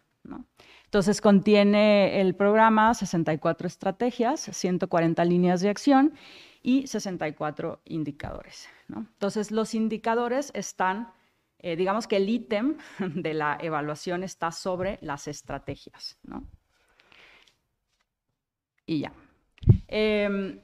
Entonces 0.85 1.21
contiene 1.21 2.21
el 2.21 2.35
programa 2.35 2.95
64 2.95 3.67
estrategias, 3.67 4.41
140 4.41 5.25
líneas 5.25 5.61
de 5.61 5.69
acción 5.69 6.15
y 6.63 6.87
64 6.87 7.81
indicadores. 7.85 8.69
Entonces 8.89 9.51
los 9.51 9.75
indicadores 9.75 10.51
están, 10.55 11.13
eh, 11.59 11.77
digamos 11.77 12.07
que 12.07 12.17
el 12.17 12.29
ítem 12.29 12.77
de 12.99 13.35
la 13.35 13.59
evaluación 13.61 14.23
está 14.23 14.53
sobre 14.53 14.99
las 15.03 15.29
estrategias. 15.29 16.19
¿no? 16.23 16.47
Y 18.87 19.01
ya. 19.01 19.13
Em, 19.89 20.61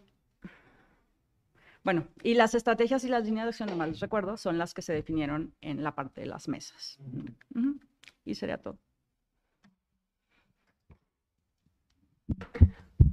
bueno, 1.83 2.07
y 2.23 2.35
las 2.35 2.55
estrategias 2.55 3.05
y 3.05 3.09
las 3.09 3.25
líneas 3.25 3.45
de 3.45 3.49
acción, 3.51 3.69
no 3.69 3.77
mal 3.77 3.99
recuerdo, 3.99 4.37
son 4.37 4.57
las 4.57 4.73
que 4.73 4.81
se 4.81 4.95
definieron 4.95 5.55
en 5.61 5.83
la 5.83 5.95
parte 5.95 6.23
de 6.23 6.27
las 6.29 6.49
mesas. 6.49 6.99
Y 8.25 8.35
sería 8.35 8.57
todo. 8.57 8.79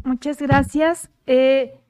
Muchas 0.06 0.41
gracias. 0.41 1.10
Eh, 1.26 1.81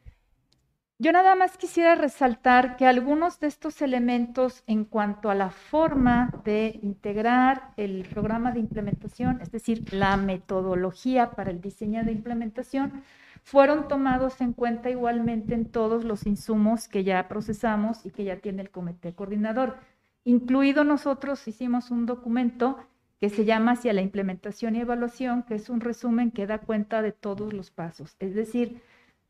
yo 1.02 1.12
nada 1.12 1.34
más 1.34 1.58
quisiera 1.58 1.96
resaltar 1.96 2.78
que 2.78 2.86
algunos 2.86 3.40
de 3.40 3.48
estos 3.48 3.82
elementos 3.82 4.64
en 4.68 4.86
cuanto 4.86 5.32
a 5.32 5.36
la 5.36 5.50
forma 5.50 6.30
de 6.46 6.80
integrar 6.84 7.74
el 7.76 8.06
programa 8.08 8.52
de 8.52 8.60
implementación, 8.60 9.42
es 9.42 9.52
decir, 9.52 9.92
la 9.92 10.16
metodología 10.16 11.32
para 11.32 11.50
el 11.50 11.60
diseño 11.60 12.04
de 12.04 12.12
implementación, 12.12 13.02
fueron 13.44 13.88
tomados 13.88 14.42
en 14.42 14.54
cuenta 14.54 14.92
igualmente 14.92 15.56
en 15.56 15.66
todos 15.66 16.04
los 16.04 16.28
insumos 16.28 16.88
que 16.88 17.04
ya 17.04 17.28
procesamos 17.28 18.06
y 18.06 18.12
que 18.12 18.24
ya 18.24 18.36
tiene 18.36 18.62
el 18.62 18.70
comité 18.70 19.16
coordinador. 19.16 19.78
Incluido 20.24 20.84
nosotros 20.84 21.48
hicimos 21.48 21.90
un 21.90 22.06
documento 22.06 22.78
que 23.20 23.30
se 23.30 23.44
llama 23.44 23.72
Hacia 23.72 23.94
la 23.94 24.02
implementación 24.02 24.76
y 24.76 24.82
evaluación, 24.82 25.42
que 25.42 25.56
es 25.56 25.68
un 25.68 25.82
resumen 25.82 26.30
que 26.30 26.46
da 26.46 26.60
cuenta 26.60 27.02
de 27.02 27.12
todos 27.12 27.54
los 27.54 27.72
pasos. 27.72 28.16
Es 28.20 28.36
decir, 28.36 28.84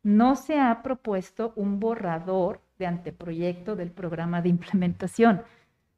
no 0.04 0.36
se 0.36 0.60
ha 0.60 0.82
propuesto 0.82 1.54
un 1.56 1.80
borrador 1.80 2.62
de 2.80 2.88
anteproyecto 2.88 3.76
del 3.76 3.92
programa 3.92 4.42
de 4.42 4.50
implementación. 4.50 5.44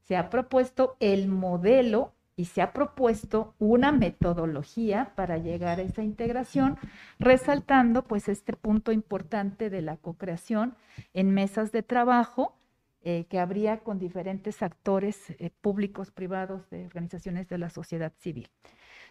Se 0.03 0.17
ha 0.17 0.29
propuesto 0.29 0.97
el 0.99 1.27
modelo 1.27 2.13
y 2.35 2.45
se 2.45 2.61
ha 2.61 2.73
propuesto 2.73 3.53
una 3.59 3.91
metodología 3.91 5.13
para 5.15 5.37
llegar 5.37 5.79
a 5.79 5.83
esa 5.83 6.03
integración, 6.03 6.77
resaltando 7.19 8.03
pues 8.03 8.27
este 8.27 8.53
punto 8.53 8.91
importante 8.91 9.69
de 9.69 9.81
la 9.81 9.97
co-creación 9.97 10.75
en 11.13 11.31
mesas 11.31 11.71
de 11.71 11.83
trabajo 11.83 12.57
eh, 13.05 13.25
que 13.29 13.39
habría 13.39 13.79
con 13.79 13.99
diferentes 13.99 14.63
actores 14.63 15.29
eh, 15.31 15.51
públicos, 15.61 16.11
privados, 16.11 16.69
de 16.69 16.85
organizaciones 16.85 17.49
de 17.49 17.57
la 17.57 17.69
sociedad 17.69 18.13
civil. 18.17 18.49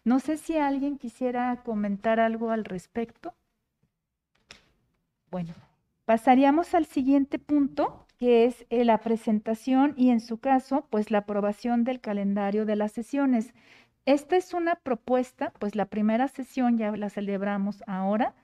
No 0.02 0.18
sé 0.18 0.38
si 0.38 0.56
alguien 0.56 0.98
quisiera 0.98 1.62
comentar 1.62 2.18
algo 2.18 2.50
al 2.50 2.64
respecto. 2.64 3.34
Bueno, 5.32 5.54
pasaríamos 6.04 6.74
al 6.74 6.84
siguiente 6.84 7.38
punto, 7.38 8.06
que 8.18 8.44
es 8.44 8.66
eh, 8.68 8.84
la 8.84 8.98
presentación 8.98 9.94
y 9.96 10.10
en 10.10 10.20
su 10.20 10.36
caso, 10.36 10.86
pues 10.90 11.10
la 11.10 11.20
aprobación 11.20 11.84
del 11.84 12.02
calendario 12.02 12.66
de 12.66 12.76
las 12.76 12.92
sesiones. 12.92 13.54
Esta 14.04 14.36
es 14.36 14.52
una 14.52 14.74
propuesta, 14.74 15.54
pues 15.58 15.74
la 15.74 15.86
primera 15.86 16.28
sesión 16.28 16.76
ya 16.76 16.94
la 16.94 17.08
celebramos 17.08 17.82
ahora, 17.86 18.34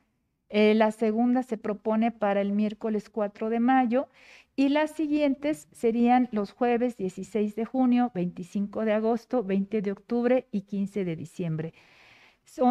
eh, 0.48 0.72
la 0.74 0.90
segunda 0.90 1.42
se 1.42 1.58
propone 1.58 2.10
para 2.10 2.40
el 2.40 2.52
miércoles 2.52 3.10
4 3.10 3.50
de 3.50 3.60
mayo 3.60 4.08
y 4.56 4.70
las 4.70 4.92
siguientes 4.92 5.68
serían 5.70 6.30
los 6.32 6.52
jueves 6.52 6.96
16 6.96 7.54
de 7.54 7.66
junio, 7.66 8.12
25 8.14 8.86
de 8.86 8.94
agosto, 8.94 9.44
20 9.44 9.82
de 9.82 9.92
octubre 9.92 10.48
y 10.52 10.62
15 10.62 11.04
de 11.04 11.16
diciembre. 11.16 11.74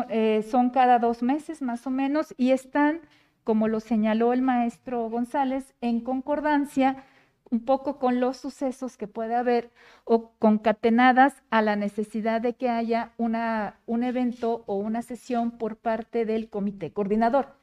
Eh, 0.10 0.44
son 0.50 0.72
cada 0.72 0.98
dos 0.98 1.22
meses 1.22 1.62
más 1.62 1.86
o 1.86 1.92
menos 1.92 2.34
y 2.36 2.50
están 2.50 3.02
como 3.48 3.70
lo 3.70 3.80
señaló 3.80 4.34
el 4.34 4.42
maestro 4.42 5.10
González, 5.10 5.74
en 5.80 6.02
concordancia 6.02 7.06
un 7.50 7.64
poco 7.64 7.98
con 7.98 8.20
los 8.20 8.36
sucesos 8.36 8.98
que 8.98 9.08
puede 9.08 9.36
haber 9.36 9.72
o 10.04 10.32
concatenadas 10.38 11.42
a 11.50 11.62
la 11.62 11.78
necesidad 11.78 12.42
de 12.42 12.56
que 12.58 12.68
haya 12.68 13.14
una, 13.16 13.80
un 13.86 14.04
evento 14.04 14.66
o 14.68 14.76
una 14.76 15.02
sesión 15.02 15.52
por 15.52 15.78
parte 15.78 16.26
del 16.26 16.50
comité 16.50 16.92
coordinador. 16.92 17.56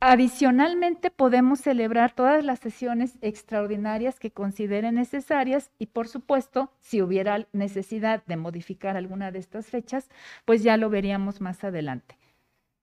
Adicionalmente, 0.00 1.12
podemos 1.12 1.60
celebrar 1.60 2.12
todas 2.12 2.44
las 2.44 2.58
sesiones 2.58 3.16
extraordinarias 3.20 4.18
que 4.18 4.32
consideren 4.32 4.96
necesarias 4.96 5.70
y, 5.78 5.86
por 5.86 6.08
supuesto, 6.08 6.72
si 6.80 7.02
hubiera 7.02 7.46
necesidad 7.52 8.24
de 8.26 8.36
modificar 8.36 8.96
alguna 8.96 9.30
de 9.30 9.38
estas 9.38 9.66
fechas, 9.66 10.08
pues 10.44 10.64
ya 10.64 10.76
lo 10.76 10.90
veríamos 10.90 11.40
más 11.40 11.62
adelante. 11.62 12.18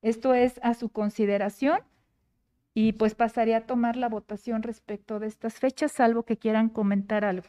Esto 0.01 0.33
es 0.33 0.61
a 0.63 0.75
su 0.75 0.87
consideración. 0.87 1.81
Y 2.79 2.93
pues 2.93 3.15
pasaría 3.15 3.57
a 3.57 3.61
tomar 3.61 3.95
la 3.95 4.07
votación 4.07 4.61
respecto 4.61 5.17
de 5.17 5.25
estas 5.25 5.55
fechas, 5.55 5.91
salvo 5.91 6.21
que 6.21 6.37
quieran 6.37 6.69
comentar 6.69 7.25
algo. 7.25 7.47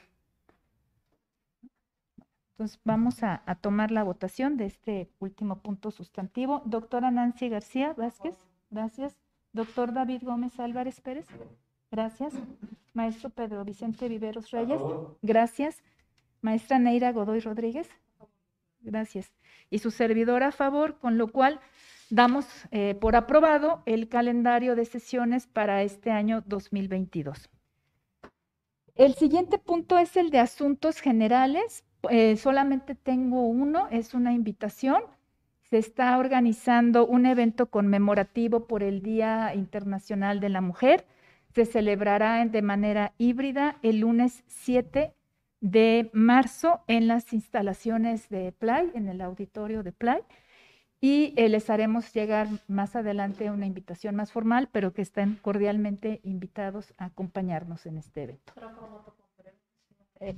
Entonces 2.53 2.81
vamos 2.83 3.23
a, 3.23 3.43
tomar 3.61 3.91
la 3.91 4.05
votación 4.05 4.57
de 4.57 4.64
este 4.64 5.11
último 5.19 5.61
punto 5.61 5.91
sustantivo. 5.91 6.62
Doctora 6.64 7.11
Nancy 7.11 7.51
García 7.51 7.93
Vázquez, 7.93 8.38
gracias. 8.71 9.19
Doctor 9.53 9.93
David 9.93 10.23
Gómez 10.23 10.59
Álvarez 10.59 11.03
Pérez, 11.03 11.27
gracias. 11.91 12.33
Maestro 12.95 13.29
Pedro 13.29 13.67
Vicente 13.67 14.09
Viveros 14.09 14.51
Reyes, 14.51 14.81
gracias. 15.21 15.83
Maestra 16.41 16.79
Neira 16.79 17.12
Godoy 17.12 17.41
Rodríguez, 17.41 17.91
gracias. 18.81 19.31
Y 19.69 19.81
su 19.81 19.91
servidora 19.91 20.47
a 20.47 20.53
favor, 20.53 20.99
con 20.99 21.19
lo 21.19 21.29
cual 21.29 21.61
damos 22.11 22.47
eh, 22.71 22.94
por 23.01 23.16
aprobado 23.16 23.83
el 23.87 24.09
calendario 24.09 24.77
de 24.77 24.85
sesiones 24.85 25.47
para 25.47 25.83
este 25.83 26.11
año 26.11 26.42
2022. 26.47 27.51
El 28.94 29.14
siguiente 29.14 29.59
punto 29.59 29.99
es 29.99 30.16
el 30.16 30.31
de 30.31 30.40
asuntos 30.40 31.01
generales. 31.01 31.85
Eh, 32.11 32.37
solamente 32.37 32.94
tengo 32.94 33.47
uno, 33.47 33.88
es 33.90 34.14
una 34.14 34.33
invitación. 34.33 35.03
Se 35.71 35.79
está 35.79 36.18
organizando 36.18 37.07
un 37.07 37.27
evento 37.27 37.66
conmemorativo 37.66 38.66
por 38.66 38.83
el 38.83 39.03
Día 39.03 39.55
Internacional 39.55 40.40
de 40.40 40.49
la 40.49 40.61
Mujer. 40.61 41.07
Se 41.55 41.64
celebrará 41.64 42.44
de 42.44 42.62
manera 42.62 43.12
híbrida 43.18 43.79
el 43.83 44.01
lunes 44.01 44.42
7 44.49 45.12
de 45.61 46.11
marzo 46.12 46.81
en 46.87 47.09
las 47.09 47.33
instalaciones 47.33 48.29
de 48.29 48.53
Play, 48.53 48.90
en 48.94 49.09
el 49.09 49.21
auditorio 49.21 49.83
de 49.83 49.92
Play 49.92 50.21
y 51.00 51.32
eh, 51.37 51.48
les 51.48 51.70
haremos 51.70 52.12
llegar 52.12 52.48
más 52.66 52.96
adelante 52.96 53.50
una 53.50 53.66
invitación 53.66 54.16
más 54.16 54.32
formal, 54.32 54.68
pero 54.72 54.92
que 54.92 55.02
estén 55.02 55.37
cordialmente 55.37 56.20
invitados 56.24 56.94
a 56.98 57.06
acompañarnos 57.06 57.87
en 57.87 57.98
este 57.98 58.24
evento. 58.24 58.52
Eh, 60.20 60.34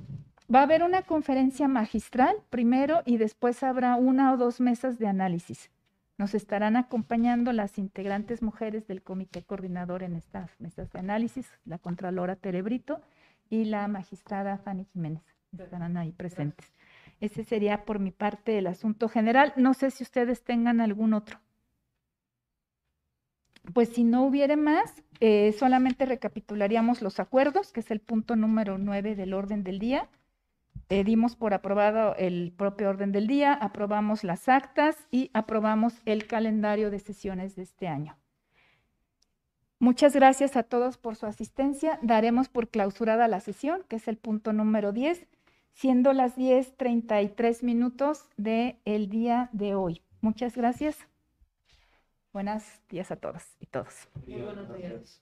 va 0.53 0.59
a 0.59 0.63
haber 0.63 0.83
una 0.83 1.01
conferencia 1.01 1.67
magistral 1.67 2.35
primero 2.49 3.01
y 3.05 3.17
después 3.17 3.63
habrá 3.63 3.95
una 3.95 4.33
o 4.33 4.37
dos 4.37 4.61
mesas 4.61 4.99
de 4.99 5.07
análisis. 5.07 5.71
Nos 6.19 6.35
estarán 6.35 6.75
acompañando 6.75 7.51
las 7.51 7.79
integrantes 7.79 8.43
mujeres 8.43 8.85
del 8.87 9.01
comité 9.01 9.41
coordinador 9.41 10.03
en 10.03 10.15
estas 10.15 10.51
mesas 10.59 10.91
de 10.91 10.99
análisis, 10.99 11.51
la 11.65 11.79
Contralora 11.79 12.35
Terebrito 12.35 13.01
y 13.49 13.65
la 13.65 13.87
magistrada 13.87 14.59
Fanny 14.59 14.85
Jiménez. 14.85 15.23
Estarán 15.57 15.97
ahí 15.97 16.11
presentes. 16.11 16.71
Ese 17.21 17.43
sería 17.43 17.85
por 17.85 17.99
mi 17.99 18.11
parte 18.11 18.57
el 18.57 18.67
asunto 18.67 19.07
general. 19.07 19.53
No 19.55 19.73
sé 19.75 19.91
si 19.91 20.03
ustedes 20.03 20.43
tengan 20.43 20.81
algún 20.81 21.13
otro. 21.13 21.39
Pues 23.73 23.89
si 23.89 24.03
no 24.03 24.25
hubiere 24.25 24.57
más, 24.57 25.03
eh, 25.19 25.53
solamente 25.57 26.07
recapitularíamos 26.07 27.03
los 27.03 27.19
acuerdos, 27.19 27.71
que 27.71 27.81
es 27.81 27.91
el 27.91 27.99
punto 27.99 28.35
número 28.35 28.79
9 28.79 29.15
del 29.15 29.35
orden 29.35 29.63
del 29.63 29.77
día. 29.77 30.09
Eh, 30.89 31.03
dimos 31.03 31.35
por 31.35 31.53
aprobado 31.53 32.15
el 32.17 32.53
propio 32.57 32.89
orden 32.89 33.11
del 33.11 33.27
día, 33.27 33.53
aprobamos 33.53 34.23
las 34.23 34.49
actas 34.49 34.97
y 35.11 35.29
aprobamos 35.33 36.01
el 36.05 36.25
calendario 36.25 36.89
de 36.89 36.99
sesiones 36.99 37.55
de 37.55 37.61
este 37.61 37.87
año. 37.87 38.17
Muchas 39.77 40.15
gracias 40.15 40.57
a 40.57 40.63
todos 40.63 40.97
por 40.97 41.15
su 41.15 41.27
asistencia. 41.27 41.99
Daremos 42.01 42.49
por 42.49 42.67
clausurada 42.69 43.27
la 43.27 43.39
sesión, 43.39 43.83
que 43.87 43.97
es 43.97 44.07
el 44.07 44.17
punto 44.17 44.53
número 44.53 44.91
10, 44.91 45.27
siendo 45.73 46.13
las 46.13 46.37
10.33 46.37 47.63
minutos 47.63 48.25
del 48.37 48.77
el 48.85 49.09
día 49.09 49.49
de 49.53 49.75
hoy. 49.75 50.01
Muchas 50.21 50.55
gracias. 50.55 50.97
Buenos 52.33 52.63
días 52.89 53.11
a 53.11 53.15
todos 53.17 53.43
y 53.59 53.65
todos. 53.65 54.07
Muy 54.25 54.41
buenos 54.41 54.73
días. 54.75 55.21